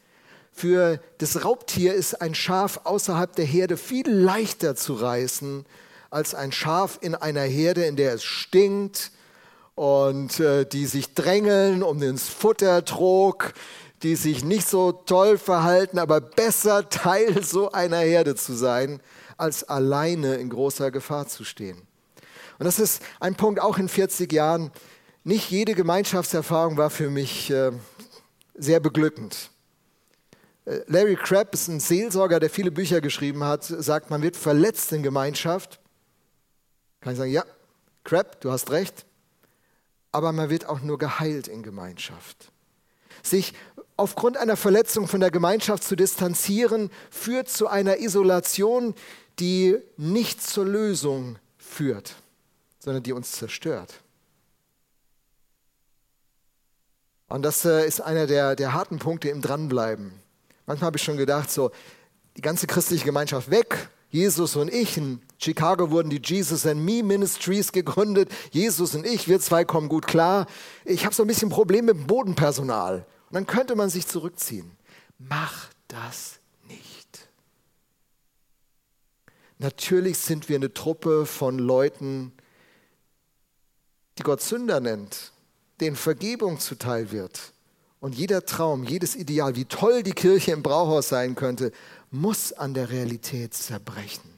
Für 0.53 1.01
das 1.19 1.45
Raubtier 1.45 1.95
ist 1.95 2.21
ein 2.21 2.35
Schaf 2.35 2.81
außerhalb 2.85 3.35
der 3.35 3.45
Herde 3.45 3.77
viel 3.77 4.09
leichter 4.11 4.77
zu 4.77 4.95
reißen 4.95 5.65
als 6.13 6.35
ein 6.35 6.53
Schaf 6.53 6.99
in 7.01 7.15
einer 7.15 7.41
Herde, 7.41 7.87
in 7.87 7.97
der 7.97 8.13
es 8.13 8.23
stinkt 8.23 9.13
und 9.75 10.39
äh, 10.41 10.67
die 10.67 10.85
sich 10.85 11.15
drängeln 11.15 11.83
um 11.83 12.01
den 12.01 12.19
Futtertrog, 12.19 13.55
die 14.03 14.17
sich 14.17 14.45
nicht 14.45 14.69
so 14.69 14.93
toll 14.93 15.39
verhalten, 15.39 15.99
aber 15.99 16.21
besser 16.21 16.89
Teil 16.91 17.43
so 17.43 17.73
einer 17.73 18.01
Herde 18.01 18.35
zu 18.35 18.53
sein, 18.53 19.01
als 19.39 19.65
alleine 19.65 20.35
in 20.35 20.51
großer 20.51 20.91
Gefahr 20.91 21.29
zu 21.29 21.45
stehen. 21.45 21.79
Und 22.59 22.67
das 22.67 22.79
ist 22.79 23.03
ein 23.19 23.35
Punkt 23.35 23.61
auch 23.61 23.79
in 23.79 23.89
40 23.89 24.31
Jahren. 24.31 24.71
Nicht 25.25 25.51
jede 25.51 25.75
Gemeinschaftserfahrung 25.75 26.77
war 26.77 26.91
für 26.91 27.09
mich 27.09 27.51
äh, 27.51 27.73
sehr 28.55 28.81
beglückend. 28.81 29.51
Äh, 30.67 30.81
Larry 30.89 31.17
Crabb 31.17 31.55
ist 31.55 31.69
ein 31.69 31.81
Seelsorger, 31.81 32.39
der 32.39 32.51
viele 32.51 32.71
Bücher 32.71 33.01
geschrieben 33.01 33.45
hat, 33.45 33.65
sagt, 33.65 34.11
man 34.11 34.21
wird 34.21 34.37
verletzt 34.37 34.93
in 34.93 35.03
Gemeinschaft, 35.03 35.81
kann 37.03 37.13
ich 37.13 37.19
sagen, 37.19 37.33
ja, 37.33 37.45
Crap, 38.05 38.41
du 38.41 38.51
hast 38.51 38.71
recht. 38.71 39.05
Aber 40.13 40.33
man 40.33 40.51
wird 40.51 40.67
auch 40.67 40.81
nur 40.81 40.99
geheilt 40.99 41.49
in 41.49 41.63
Gemeinschaft. 41.63 42.53
Sich 43.23 43.55
aufgrund 43.97 44.37
einer 44.37 44.57
Verletzung 44.57 45.09
von 45.09 45.21
der 45.21 45.31
Gemeinschaft 45.31 45.85
zu 45.85 45.97
distanzieren, 45.97 46.91
führt 47.11 47.49
zu 47.49 47.67
einer 47.69 47.99
Isolation, 47.99 48.95
die 49.39 49.79
nicht 49.97 50.43
zur 50.43 50.67
Lösung 50.67 51.39
führt, 51.57 52.15
sondern 52.79 53.03
die 53.03 53.13
uns 53.13 53.33
zerstört. 53.33 53.95
Und 57.29 57.43
das 57.43 57.65
äh, 57.65 57.87
ist 57.87 58.03
einer 58.03 58.27
der, 58.27 58.57
der 58.57 58.75
harten 58.75 58.99
Punkte 58.99 59.31
im 59.31 59.41
Dranbleiben. 59.41 60.13
Manchmal 60.67 60.89
habe 60.89 60.99
ich 60.99 61.03
schon 61.03 61.17
gedacht, 61.17 61.51
so, 61.51 61.71
die 62.37 62.43
ganze 62.43 62.67
christliche 62.67 63.05
Gemeinschaft 63.05 63.51
weg, 63.51 63.89
Jesus 64.11 64.57
und 64.57 64.73
ich. 64.73 64.99
In 64.99 65.23
Chicago 65.43 65.91
wurden 65.91 66.11
die 66.11 66.21
Jesus 66.23 66.67
and 66.67 66.85
Me 66.85 67.03
Ministries 67.03 67.73
gegründet. 67.73 68.31
Jesus 68.53 68.95
und 68.95 69.05
ich, 69.05 69.27
wir 69.27 69.41
zwei 69.41 69.65
kommen 69.65 69.89
gut 69.89 70.07
klar. 70.07 70.47
Ich 70.85 71.05
habe 71.05 71.15
so 71.15 71.25
ein 71.25 71.27
bisschen 71.27 71.49
Probleme 71.49 71.93
mit 71.93 72.03
dem 72.03 72.07
Bodenpersonal. 72.07 73.07
Und 73.31 73.35
dann 73.35 73.47
könnte 73.47 73.75
man 73.75 73.91
sich 73.91 74.07
zurückziehen. 74.07 74.71
Mach 75.19 75.69
das 75.89 76.39
nicht. 76.69 77.29
Natürlich 79.59 80.19
sind 80.19 80.49
wir 80.49 80.57
eine 80.57 80.73
Truppe 80.73 81.27
von 81.27 81.59
Leuten, 81.59 82.33
die 84.19 84.23
Gott 84.23 84.43
Sünder 84.43 84.81
nennt, 84.81 85.33
denen 85.81 85.97
Vergebung 85.97 86.61
zuteil 86.61 87.11
wird. 87.11 87.53
Und 87.99 88.15
jeder 88.15 88.45
Traum, 88.45 88.85
jedes 88.85 89.17
Ideal, 89.17 89.57
wie 89.57 89.65
toll 89.65 90.03
die 90.03 90.13
Kirche 90.13 90.53
im 90.53 90.63
Brauhaus 90.63 91.09
sein 91.09 91.35
könnte, 91.35 91.73
muss 92.11 92.53
an 92.53 92.75
der 92.75 92.91
Realität 92.91 93.55
zerbrechen. 93.55 94.32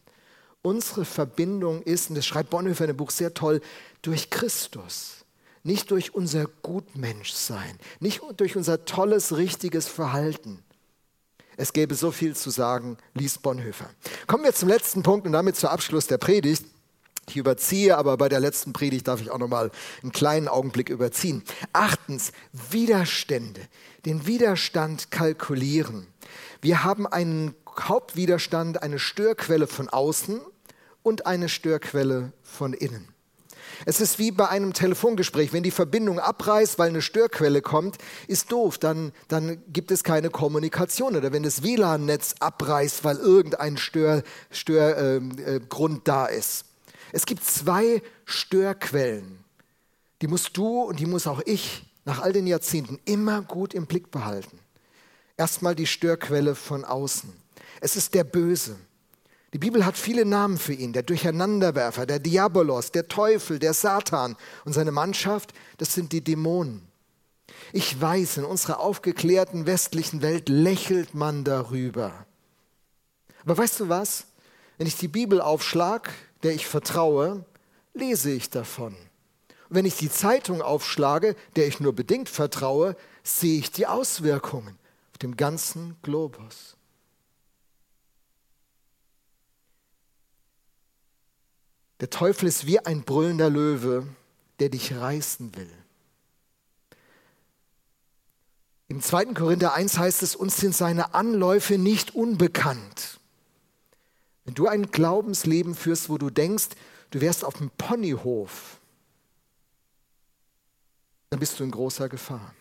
Unsere 0.66 1.04
Verbindung 1.04 1.82
ist, 1.82 2.08
und 2.08 2.16
das 2.16 2.24
schreibt 2.24 2.48
Bonhoeffer 2.48 2.84
in 2.84 2.88
dem 2.88 2.96
Buch 2.96 3.10
sehr 3.10 3.34
toll, 3.34 3.60
durch 4.00 4.30
Christus. 4.30 5.26
Nicht 5.62 5.90
durch 5.90 6.14
unser 6.14 6.46
Gutmenschsein, 6.62 7.78
nicht 8.00 8.22
durch 8.38 8.56
unser 8.56 8.86
tolles, 8.86 9.36
richtiges 9.36 9.88
Verhalten. 9.88 10.64
Es 11.58 11.74
gäbe 11.74 11.94
so 11.94 12.10
viel 12.10 12.34
zu 12.34 12.48
sagen, 12.48 12.96
liest 13.12 13.42
Bonhoeffer. 13.42 13.90
Kommen 14.26 14.44
wir 14.44 14.54
zum 14.54 14.70
letzten 14.70 15.02
Punkt 15.02 15.26
und 15.26 15.32
damit 15.32 15.56
zum 15.56 15.68
Abschluss 15.68 16.06
der 16.06 16.16
Predigt. 16.16 16.64
Ich 17.28 17.36
überziehe, 17.36 17.98
aber 17.98 18.16
bei 18.16 18.30
der 18.30 18.40
letzten 18.40 18.72
Predigt 18.72 19.06
darf 19.06 19.20
ich 19.20 19.30
auch 19.30 19.38
noch 19.38 19.48
mal 19.48 19.70
einen 20.02 20.12
kleinen 20.12 20.48
Augenblick 20.48 20.88
überziehen. 20.88 21.44
Achtens, 21.74 22.32
Widerstände. 22.52 23.60
Den 24.06 24.26
Widerstand 24.26 25.10
kalkulieren. 25.10 26.06
Wir 26.62 26.84
haben 26.84 27.06
einen 27.06 27.54
Hauptwiderstand, 27.78 28.82
eine 28.82 28.98
Störquelle 28.98 29.66
von 29.66 29.90
außen 29.90 30.40
und 31.04 31.26
eine 31.26 31.48
Störquelle 31.48 32.32
von 32.42 32.72
innen. 32.72 33.14
Es 33.86 34.00
ist 34.00 34.18
wie 34.18 34.30
bei 34.30 34.48
einem 34.48 34.72
Telefongespräch. 34.72 35.52
Wenn 35.52 35.62
die 35.62 35.70
Verbindung 35.70 36.18
abreißt, 36.18 36.78
weil 36.78 36.88
eine 36.88 37.02
Störquelle 37.02 37.62
kommt, 37.62 37.98
ist 38.26 38.50
doof. 38.50 38.78
Dann, 38.78 39.12
dann 39.28 39.62
gibt 39.72 39.90
es 39.90 40.02
keine 40.02 40.30
Kommunikation. 40.30 41.16
Oder 41.16 41.32
wenn 41.32 41.42
das 41.42 41.62
WLAN-Netz 41.62 42.36
abreißt, 42.40 43.04
weil 43.04 43.18
irgendein 43.18 43.76
Störgrund 43.76 44.24
Stör, 44.50 44.96
äh, 44.96 45.16
äh, 45.56 46.00
da 46.04 46.26
ist. 46.26 46.64
Es 47.12 47.26
gibt 47.26 47.44
zwei 47.44 48.02
Störquellen. 48.24 49.44
Die 50.22 50.26
musst 50.26 50.56
du 50.56 50.82
und 50.82 51.00
die 51.00 51.06
muss 51.06 51.26
auch 51.26 51.42
ich 51.44 51.84
nach 52.04 52.22
all 52.22 52.32
den 52.32 52.46
Jahrzehnten 52.46 52.98
immer 53.04 53.42
gut 53.42 53.74
im 53.74 53.86
Blick 53.86 54.10
behalten. 54.10 54.58
Erstmal 55.36 55.74
die 55.74 55.86
Störquelle 55.86 56.54
von 56.54 56.84
außen. 56.84 57.32
Es 57.80 57.96
ist 57.96 58.14
der 58.14 58.24
Böse. 58.24 58.76
Die 59.54 59.58
Bibel 59.60 59.86
hat 59.86 59.96
viele 59.96 60.24
Namen 60.24 60.58
für 60.58 60.72
ihn. 60.72 60.92
Der 60.92 61.04
Durcheinanderwerfer, 61.04 62.06
der 62.06 62.18
Diabolos, 62.18 62.90
der 62.90 63.06
Teufel, 63.06 63.60
der 63.60 63.72
Satan 63.72 64.36
und 64.64 64.72
seine 64.72 64.90
Mannschaft, 64.90 65.52
das 65.78 65.94
sind 65.94 66.10
die 66.10 66.24
Dämonen. 66.24 66.82
Ich 67.72 68.00
weiß, 68.00 68.38
in 68.38 68.44
unserer 68.44 68.80
aufgeklärten 68.80 69.64
westlichen 69.64 70.22
Welt 70.22 70.48
lächelt 70.48 71.14
man 71.14 71.44
darüber. 71.44 72.26
Aber 73.44 73.56
weißt 73.56 73.78
du 73.78 73.88
was? 73.88 74.26
Wenn 74.76 74.88
ich 74.88 74.96
die 74.96 75.06
Bibel 75.06 75.40
aufschlag, 75.40 76.12
der 76.42 76.52
ich 76.52 76.66
vertraue, 76.66 77.44
lese 77.92 78.32
ich 78.32 78.50
davon. 78.50 78.96
Und 79.68 79.76
wenn 79.76 79.86
ich 79.86 79.96
die 79.96 80.10
Zeitung 80.10 80.62
aufschlage, 80.62 81.36
der 81.54 81.68
ich 81.68 81.78
nur 81.78 81.92
bedingt 81.92 82.28
vertraue, 82.28 82.96
sehe 83.22 83.60
ich 83.60 83.70
die 83.70 83.86
Auswirkungen 83.86 84.76
auf 85.12 85.18
dem 85.18 85.36
ganzen 85.36 85.96
Globus. 86.02 86.73
Der 92.00 92.10
Teufel 92.10 92.48
ist 92.48 92.66
wie 92.66 92.80
ein 92.80 93.02
brüllender 93.02 93.50
Löwe, 93.50 94.06
der 94.58 94.68
dich 94.68 94.94
reißen 94.94 95.54
will. 95.56 95.70
Im 98.88 99.00
2. 99.00 99.26
Korinther 99.34 99.74
1 99.74 99.98
heißt 99.98 100.22
es, 100.22 100.36
uns 100.36 100.56
sind 100.56 100.74
seine 100.74 101.14
Anläufe 101.14 101.78
nicht 101.78 102.14
unbekannt. 102.14 103.18
Wenn 104.44 104.54
du 104.54 104.68
ein 104.68 104.90
Glaubensleben 104.90 105.74
führst, 105.74 106.08
wo 106.10 106.18
du 106.18 106.30
denkst, 106.30 106.68
du 107.10 107.20
wärst 107.20 107.44
auf 107.44 107.54
dem 107.54 107.70
Ponyhof, 107.70 108.78
dann 111.30 111.40
bist 111.40 111.58
du 111.58 111.64
in 111.64 111.70
großer 111.70 112.08
Gefahr. 112.08 112.54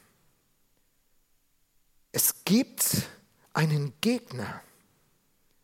Es 2.11 2.45
gibt 2.45 3.03
einen 3.53 3.93
Gegner, 4.01 4.61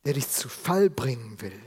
der 0.03 0.13
dich 0.13 0.29
zu 0.29 0.49
Fall 0.49 0.89
bringen 0.89 1.39
will. 1.41 1.59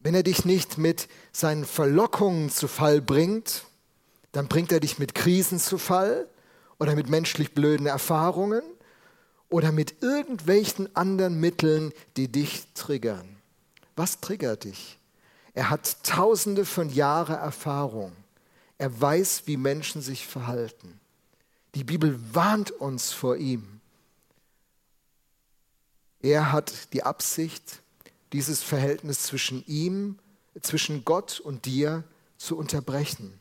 Wenn 0.00 0.14
er 0.14 0.22
dich 0.22 0.44
nicht 0.46 0.78
mit 0.78 1.08
seinen 1.30 1.66
Verlockungen 1.66 2.50
zu 2.50 2.68
Fall 2.68 3.02
bringt, 3.02 3.64
dann 4.32 4.48
bringt 4.48 4.72
er 4.72 4.80
dich 4.80 4.98
mit 4.98 5.14
Krisen 5.14 5.58
zu 5.58 5.76
Fall 5.76 6.26
oder 6.78 6.94
mit 6.94 7.10
menschlich 7.10 7.52
blöden 7.52 7.86
Erfahrungen 7.86 8.62
oder 9.50 9.72
mit 9.72 10.02
irgendwelchen 10.02 10.94
anderen 10.96 11.38
Mitteln, 11.38 11.92
die 12.16 12.28
dich 12.28 12.64
triggern. 12.74 13.36
Was 13.96 14.20
triggert 14.20 14.64
dich? 14.64 14.98
Er 15.52 15.68
hat 15.68 16.04
tausende 16.04 16.64
von 16.64 16.88
Jahren 16.88 17.36
Erfahrung. 17.36 18.12
Er 18.78 18.98
weiß, 18.98 19.42
wie 19.44 19.58
Menschen 19.58 20.00
sich 20.00 20.26
verhalten. 20.26 20.98
Die 21.74 21.84
Bibel 21.84 22.18
warnt 22.32 22.70
uns 22.70 23.12
vor 23.12 23.36
ihm. 23.36 23.80
Er 26.22 26.52
hat 26.52 26.92
die 26.94 27.02
Absicht, 27.02 27.79
dieses 28.32 28.62
Verhältnis 28.62 29.22
zwischen 29.22 29.64
ihm, 29.66 30.18
zwischen 30.60 31.04
Gott 31.04 31.40
und 31.40 31.64
dir 31.64 32.04
zu 32.38 32.56
unterbrechen. 32.56 33.40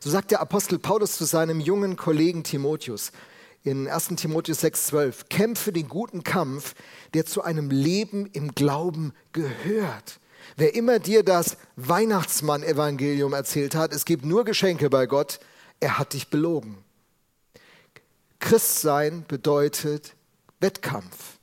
So 0.00 0.10
sagt 0.10 0.30
der 0.30 0.40
Apostel 0.40 0.78
Paulus 0.78 1.16
zu 1.16 1.24
seinem 1.24 1.60
jungen 1.60 1.96
Kollegen 1.96 2.44
Timotheus 2.44 3.12
in 3.64 3.88
1 3.88 4.08
Timotheus 4.16 4.62
6,12: 4.62 5.28
Kämpfe 5.28 5.72
den 5.72 5.88
guten 5.88 6.24
Kampf, 6.24 6.74
der 7.14 7.26
zu 7.26 7.42
einem 7.42 7.70
Leben 7.70 8.26
im 8.26 8.54
Glauben 8.54 9.12
gehört. 9.32 10.18
Wer 10.56 10.74
immer 10.74 10.98
dir 10.98 11.22
das 11.22 11.56
Weihnachtsmann-Evangelium 11.76 13.32
erzählt 13.32 13.74
hat, 13.74 13.92
es 13.92 14.04
gibt 14.04 14.24
nur 14.24 14.44
Geschenke 14.44 14.90
bei 14.90 15.06
Gott, 15.06 15.38
er 15.78 15.98
hat 15.98 16.14
dich 16.14 16.28
belogen. 16.28 16.78
Christsein 18.40 19.24
bedeutet 19.28 20.16
Wettkampf, 20.58 21.38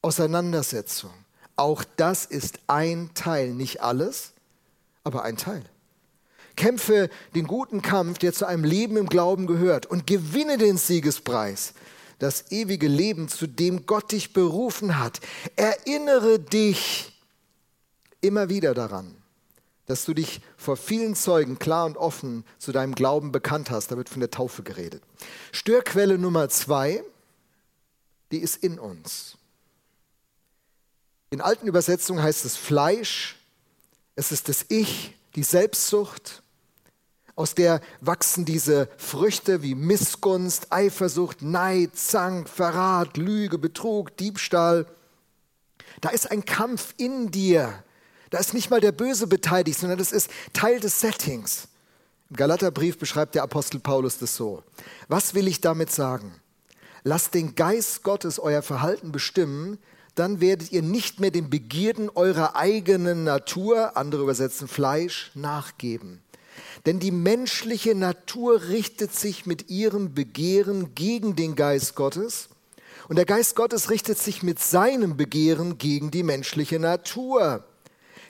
Auseinandersetzung. 0.00 1.12
Auch 1.58 1.82
das 1.96 2.24
ist 2.24 2.60
ein 2.68 3.10
Teil, 3.14 3.52
nicht 3.52 3.82
alles, 3.82 4.32
aber 5.02 5.24
ein 5.24 5.36
Teil. 5.36 5.64
Kämpfe 6.54 7.10
den 7.34 7.48
guten 7.48 7.82
Kampf, 7.82 8.18
der 8.18 8.32
zu 8.32 8.46
einem 8.46 8.62
Leben 8.62 8.96
im 8.96 9.08
Glauben 9.08 9.48
gehört 9.48 9.84
und 9.84 10.06
gewinne 10.06 10.56
den 10.56 10.76
Siegespreis, 10.76 11.74
das 12.20 12.52
ewige 12.52 12.86
Leben, 12.86 13.28
zu 13.28 13.48
dem 13.48 13.86
Gott 13.86 14.12
dich 14.12 14.32
berufen 14.32 15.00
hat. 15.00 15.18
Erinnere 15.56 16.38
dich 16.38 17.12
immer 18.20 18.48
wieder 18.48 18.72
daran, 18.72 19.16
dass 19.86 20.04
du 20.04 20.14
dich 20.14 20.40
vor 20.56 20.76
vielen 20.76 21.16
Zeugen 21.16 21.58
klar 21.58 21.86
und 21.86 21.96
offen 21.96 22.44
zu 22.58 22.70
deinem 22.70 22.94
Glauben 22.94 23.32
bekannt 23.32 23.72
hast. 23.72 23.90
Da 23.90 23.96
wird 23.96 24.08
von 24.08 24.20
der 24.20 24.30
Taufe 24.30 24.62
geredet. 24.62 25.02
Störquelle 25.50 26.18
Nummer 26.18 26.48
zwei, 26.50 27.02
die 28.30 28.38
ist 28.38 28.62
in 28.62 28.78
uns. 28.78 29.37
In 31.30 31.40
alten 31.40 31.66
Übersetzungen 31.66 32.22
heißt 32.22 32.44
es 32.44 32.56
Fleisch, 32.56 33.36
es 34.16 34.32
ist 34.32 34.48
das 34.48 34.64
Ich, 34.68 35.14
die 35.34 35.42
Selbstsucht, 35.42 36.42
aus 37.38 37.54
der 37.54 37.80
wachsen 38.00 38.44
diese 38.44 38.88
Früchte 38.96 39.62
wie 39.62 39.76
Missgunst, 39.76 40.72
Eifersucht, 40.72 41.40
Neid, 41.40 41.94
Zank, 41.94 42.48
Verrat, 42.48 43.16
Lüge, 43.16 43.58
Betrug, 43.58 44.16
Diebstahl. 44.16 44.86
Da 46.00 46.08
ist 46.08 46.32
ein 46.32 46.44
Kampf 46.44 46.94
in 46.96 47.30
dir. 47.30 47.84
Da 48.30 48.38
ist 48.38 48.54
nicht 48.54 48.70
mal 48.70 48.80
der 48.80 48.90
Böse 48.90 49.28
beteiligt, 49.28 49.78
sondern 49.78 50.00
das 50.00 50.10
ist 50.10 50.32
Teil 50.52 50.80
des 50.80 51.00
Settings. 51.00 51.68
Im 52.28 52.34
Galaterbrief 52.34 52.98
beschreibt 52.98 53.36
der 53.36 53.44
Apostel 53.44 53.78
Paulus 53.78 54.18
das 54.18 54.34
so. 54.34 54.64
Was 55.06 55.34
will 55.34 55.46
ich 55.46 55.60
damit 55.60 55.92
sagen? 55.92 56.34
Lasst 57.04 57.34
den 57.34 57.54
Geist 57.54 58.02
Gottes 58.02 58.40
euer 58.40 58.62
Verhalten 58.62 59.12
bestimmen, 59.12 59.78
dann 60.18 60.40
werdet 60.40 60.72
ihr 60.72 60.82
nicht 60.82 61.20
mehr 61.20 61.30
den 61.30 61.50
Begierden 61.50 62.10
eurer 62.10 62.56
eigenen 62.56 63.24
Natur, 63.24 63.96
andere 63.96 64.22
übersetzen 64.22 64.66
Fleisch, 64.66 65.30
nachgeben. 65.34 66.20
Denn 66.86 66.98
die 66.98 67.10
menschliche 67.10 67.94
Natur 67.94 68.62
richtet 68.68 69.14
sich 69.14 69.46
mit 69.46 69.70
ihrem 69.70 70.14
Begehren 70.14 70.94
gegen 70.94 71.36
den 71.36 71.54
Geist 71.54 71.94
Gottes 71.94 72.48
und 73.08 73.16
der 73.16 73.24
Geist 73.24 73.56
Gottes 73.56 73.90
richtet 73.90 74.18
sich 74.18 74.42
mit 74.42 74.58
seinem 74.58 75.16
Begehren 75.16 75.78
gegen 75.78 76.10
die 76.10 76.22
menschliche 76.22 76.78
Natur. 76.78 77.64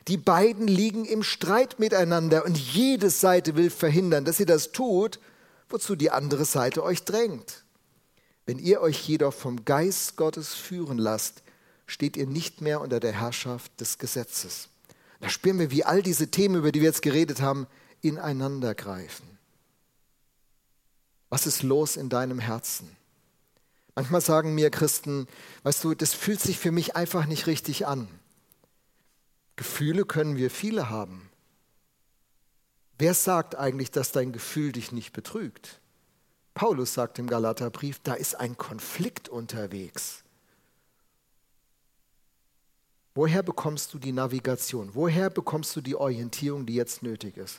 Die 0.06 0.16
beiden 0.16 0.68
liegen 0.68 1.04
im 1.04 1.22
Streit 1.22 1.78
miteinander 1.78 2.44
und 2.44 2.56
jede 2.56 3.10
Seite 3.10 3.56
will 3.56 3.70
verhindern, 3.70 4.24
dass 4.24 4.40
ihr 4.40 4.46
das 4.46 4.72
tut, 4.72 5.18
wozu 5.68 5.96
die 5.96 6.10
andere 6.10 6.44
Seite 6.44 6.82
euch 6.82 7.04
drängt. 7.04 7.64
Wenn 8.46 8.58
ihr 8.58 8.80
euch 8.80 9.06
jedoch 9.08 9.34
vom 9.34 9.64
Geist 9.64 10.16
Gottes 10.16 10.54
führen 10.54 10.96
lasst, 10.96 11.42
steht 11.88 12.16
ihr 12.16 12.26
nicht 12.26 12.60
mehr 12.60 12.80
unter 12.80 13.00
der 13.00 13.12
Herrschaft 13.12 13.80
des 13.80 13.98
Gesetzes. 13.98 14.68
Da 15.20 15.28
spüren 15.28 15.58
wir, 15.58 15.72
wie 15.72 15.84
all 15.84 16.02
diese 16.02 16.30
Themen, 16.30 16.54
über 16.54 16.70
die 16.70 16.80
wir 16.80 16.88
jetzt 16.88 17.02
geredet 17.02 17.40
haben, 17.40 17.66
ineinander 18.02 18.76
greifen. 18.76 19.26
Was 21.30 21.46
ist 21.46 21.62
los 21.64 21.96
in 21.96 22.08
deinem 22.08 22.38
Herzen? 22.38 22.94
Manchmal 23.94 24.20
sagen 24.20 24.54
mir 24.54 24.70
Christen, 24.70 25.26
weißt 25.64 25.82
du, 25.82 25.94
das 25.94 26.14
fühlt 26.14 26.40
sich 26.40 26.58
für 26.58 26.70
mich 26.70 26.94
einfach 26.94 27.26
nicht 27.26 27.48
richtig 27.48 27.86
an. 27.86 28.06
Gefühle 29.56 30.04
können 30.04 30.36
wir 30.36 30.50
viele 30.50 30.88
haben. 30.88 31.28
Wer 32.98 33.14
sagt 33.14 33.56
eigentlich, 33.56 33.90
dass 33.90 34.12
dein 34.12 34.32
Gefühl 34.32 34.72
dich 34.72 34.92
nicht 34.92 35.12
betrügt? 35.12 35.80
Paulus 36.54 36.94
sagt 36.94 37.18
im 37.18 37.26
Galaterbrief, 37.26 37.98
da 38.02 38.14
ist 38.14 38.34
ein 38.34 38.56
Konflikt 38.56 39.28
unterwegs. 39.28 40.22
Woher 43.18 43.42
bekommst 43.42 43.92
du 43.92 43.98
die 43.98 44.12
Navigation? 44.12 44.90
Woher 44.94 45.28
bekommst 45.28 45.74
du 45.74 45.80
die 45.80 45.96
Orientierung, 45.96 46.66
die 46.66 46.76
jetzt 46.76 47.02
nötig 47.02 47.36
ist? 47.36 47.58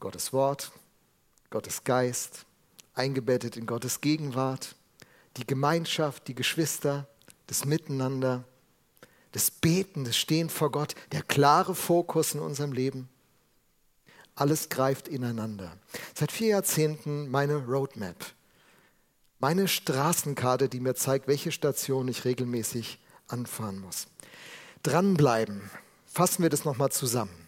Gottes 0.00 0.32
Wort, 0.32 0.72
Gottes 1.50 1.84
Geist, 1.84 2.46
eingebettet 2.94 3.58
in 3.58 3.66
Gottes 3.66 4.00
Gegenwart, 4.00 4.74
die 5.36 5.46
Gemeinschaft, 5.46 6.28
die 6.28 6.34
Geschwister, 6.34 7.06
das 7.46 7.66
Miteinander, 7.66 8.42
das 9.32 9.50
Beten, 9.50 10.04
das 10.04 10.16
Stehen 10.16 10.48
vor 10.48 10.72
Gott, 10.72 10.94
der 11.12 11.20
klare 11.20 11.74
Fokus 11.74 12.32
in 12.32 12.40
unserem 12.40 12.72
Leben. 12.72 13.10
Alles 14.34 14.70
greift 14.70 15.08
ineinander. 15.08 15.76
Seit 16.14 16.32
vier 16.32 16.48
Jahrzehnten 16.48 17.30
meine 17.30 17.66
Roadmap, 17.66 18.24
meine 19.40 19.68
Straßenkarte, 19.68 20.70
die 20.70 20.80
mir 20.80 20.94
zeigt, 20.94 21.28
welche 21.28 21.52
Station 21.52 22.08
ich 22.08 22.24
regelmäßig 22.24 22.98
anfahren 23.26 23.78
muss. 23.78 24.06
Dranbleiben. 24.88 25.70
Fassen 26.06 26.42
wir 26.42 26.48
das 26.48 26.64
nochmal 26.64 26.90
zusammen. 26.90 27.46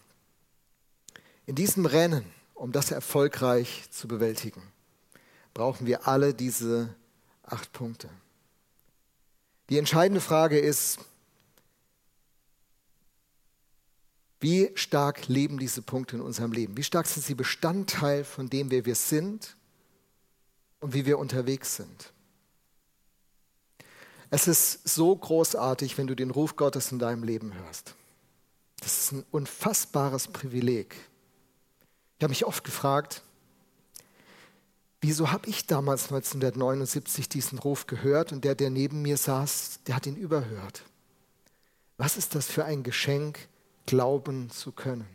In 1.47 1.55
diesem 1.55 1.87
Rennen, 1.87 2.23
um 2.53 2.71
das 2.71 2.91
erfolgreich 2.91 3.89
zu 3.89 4.07
bewältigen, 4.07 4.61
brauchen 5.55 5.87
wir 5.87 6.07
alle 6.07 6.35
diese 6.35 6.93
acht 7.41 7.73
Punkte. 7.73 8.09
Die 9.71 9.79
entscheidende 9.79 10.21
Frage 10.21 10.59
ist, 10.59 10.99
wie 14.39 14.69
stark 14.75 15.27
leben 15.27 15.57
diese 15.57 15.81
Punkte 15.81 16.17
in 16.17 16.21
unserem 16.21 16.51
Leben? 16.51 16.77
Wie 16.77 16.83
stark 16.83 17.07
sind 17.07 17.25
sie 17.25 17.33
Bestandteil 17.33 18.23
von 18.23 18.51
dem, 18.51 18.69
wer 18.69 18.85
wir 18.85 18.95
sind 18.95 19.57
und 20.79 20.93
wie 20.93 21.07
wir 21.07 21.17
unterwegs 21.17 21.75
sind? 21.75 22.10
Es 24.33 24.47
ist 24.47 24.87
so 24.87 25.13
großartig, 25.13 25.97
wenn 25.97 26.07
du 26.07 26.15
den 26.15 26.31
Ruf 26.31 26.55
Gottes 26.55 26.91
in 26.93 26.99
deinem 26.99 27.23
Leben 27.23 27.53
hörst. 27.53 27.95
Das 28.79 28.97
ist 28.97 29.11
ein 29.11 29.25
unfassbares 29.29 30.29
Privileg. 30.29 30.95
Ich 32.17 32.23
habe 32.23 32.31
mich 32.31 32.45
oft 32.45 32.63
gefragt, 32.63 33.23
wieso 35.01 35.31
habe 35.31 35.49
ich 35.49 35.67
damals 35.67 36.05
1979 36.05 37.27
diesen 37.27 37.59
Ruf 37.59 37.87
gehört 37.87 38.31
und 38.31 38.45
der, 38.45 38.55
der 38.55 38.69
neben 38.69 39.01
mir 39.01 39.17
saß, 39.17 39.81
der 39.85 39.97
hat 39.97 40.05
ihn 40.05 40.15
überhört. 40.15 40.83
Was 41.97 42.15
ist 42.15 42.33
das 42.33 42.47
für 42.47 42.63
ein 42.63 42.83
Geschenk, 42.83 43.49
glauben 43.85 44.49
zu 44.49 44.71
können? 44.71 45.07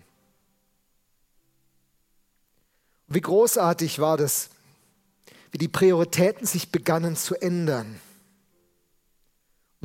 Wie 3.08 3.22
großartig 3.22 3.98
war 3.98 4.18
das, 4.18 4.50
wie 5.52 5.58
die 5.58 5.68
Prioritäten 5.68 6.46
sich 6.46 6.70
begannen 6.70 7.16
zu 7.16 7.34
ändern 7.34 7.98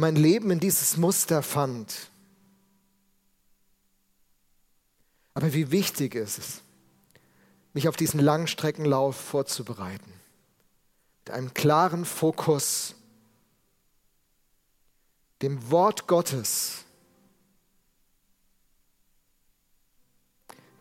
mein 0.02 0.16
Leben 0.16 0.50
in 0.52 0.60
dieses 0.60 0.98
Muster 0.98 1.44
fand. 1.44 2.10
Aber 5.36 5.54
wie 5.54 5.72
wichtig 5.72 6.16
ist 6.16 6.40
es, 6.40 6.62
mich 7.74 7.88
auf 7.88 7.96
diesen 7.96 8.20
Langstreckenlauf 8.20 9.16
vorzubereiten. 9.16 10.12
Mit 11.20 11.34
einem 11.36 11.54
klaren 11.54 12.04
Fokus, 12.04 12.96
dem 15.44 15.70
Wort 15.70 16.08
Gottes, 16.08 16.84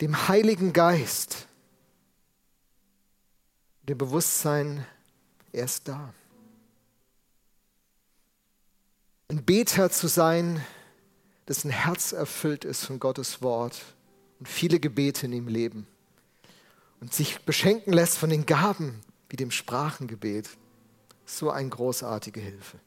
dem 0.01 0.29
Heiligen 0.29 0.73
Geist, 0.73 1.47
dem 3.83 3.99
Bewusstsein, 3.99 4.87
er 5.53 5.67
ist 5.67 5.87
da. 5.87 6.15
Ein 9.31 9.45
Beter 9.45 9.91
zu 9.91 10.09
sein, 10.09 10.61
dessen 11.47 11.71
Herz 11.71 12.11
erfüllt 12.11 12.65
ist 12.65 12.85
von 12.85 12.99
Gottes 12.99 13.43
Wort 13.43 13.81
und 14.41 14.49
viele 14.49 14.81
Gebete 14.81 15.27
in 15.27 15.33
ihm 15.33 15.47
leben 15.47 15.87
und 17.01 17.15
sich 17.15 17.39
beschenken 17.43 17.93
lässt 17.93 18.19
von 18.19 18.29
den 18.29 18.45
Gaben 18.45 19.01
wie 19.29 19.37
dem 19.37 19.53
Sprachengebet. 19.53 20.51
So 21.27 21.49
eine 21.49 21.69
großartige 21.69 22.41
Hilfe. 22.41 22.81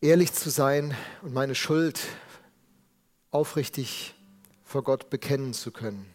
Ehrlich 0.00 0.32
zu 0.32 0.48
sein 0.48 0.96
und 1.22 1.34
meine 1.34 1.56
Schuld 1.56 2.00
aufrichtig 3.32 4.14
vor 4.62 4.84
Gott 4.84 5.10
bekennen 5.10 5.54
zu 5.54 5.72
können, 5.72 6.06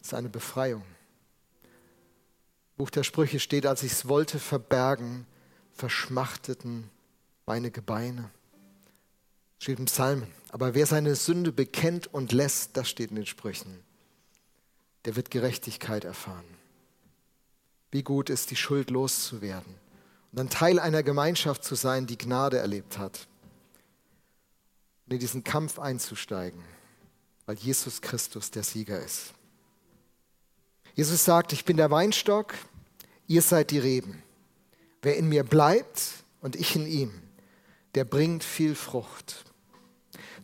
ist 0.00 0.14
eine 0.14 0.30
Befreiung. 0.30 0.82
Buch 2.78 2.90
der 2.90 3.02
Sprüche 3.02 3.40
steht, 3.40 3.66
als 3.66 3.82
ich 3.82 3.92
es 3.92 4.08
wollte 4.08 4.38
verbergen, 4.38 5.26
verschmachteten 5.72 6.88
meine 7.44 7.70
Gebeine. 7.70 8.30
Steht 9.58 9.80
im 9.80 9.86
Psalmen. 9.86 10.28
Aber 10.50 10.74
wer 10.74 10.86
seine 10.86 11.16
Sünde 11.16 11.52
bekennt 11.52 12.06
und 12.14 12.32
lässt, 12.32 12.76
das 12.76 12.88
steht 12.88 13.10
in 13.10 13.16
den 13.16 13.26
Sprüchen, 13.26 13.82
der 15.04 15.16
wird 15.16 15.30
Gerechtigkeit 15.30 16.04
erfahren. 16.04 16.44
Wie 17.90 18.02
gut 18.02 18.30
ist, 18.30 18.50
die 18.50 18.56
Schuld 18.56 18.90
loszuwerden 18.90 19.74
und 20.30 20.38
dann 20.38 20.48
Teil 20.48 20.78
einer 20.78 21.02
Gemeinschaft 21.02 21.64
zu 21.64 21.74
sein, 21.74 22.06
die 22.06 22.18
Gnade 22.18 22.58
erlebt 22.58 22.96
hat. 22.98 23.26
Und 25.06 25.14
in 25.14 25.18
diesen 25.18 25.42
Kampf 25.42 25.78
einzusteigen, 25.78 26.62
weil 27.46 27.56
Jesus 27.56 28.00
Christus 28.02 28.50
der 28.50 28.62
Sieger 28.62 29.00
ist. 29.00 29.32
Jesus 30.98 31.24
sagt, 31.24 31.52
ich 31.52 31.64
bin 31.64 31.76
der 31.76 31.92
Weinstock, 31.92 32.54
ihr 33.28 33.40
seid 33.40 33.70
die 33.70 33.78
Reben. 33.78 34.20
Wer 35.00 35.16
in 35.16 35.28
mir 35.28 35.44
bleibt 35.44 36.24
und 36.40 36.56
ich 36.56 36.74
in 36.74 36.88
ihm, 36.88 37.12
der 37.94 38.04
bringt 38.04 38.42
viel 38.42 38.74
Frucht. 38.74 39.44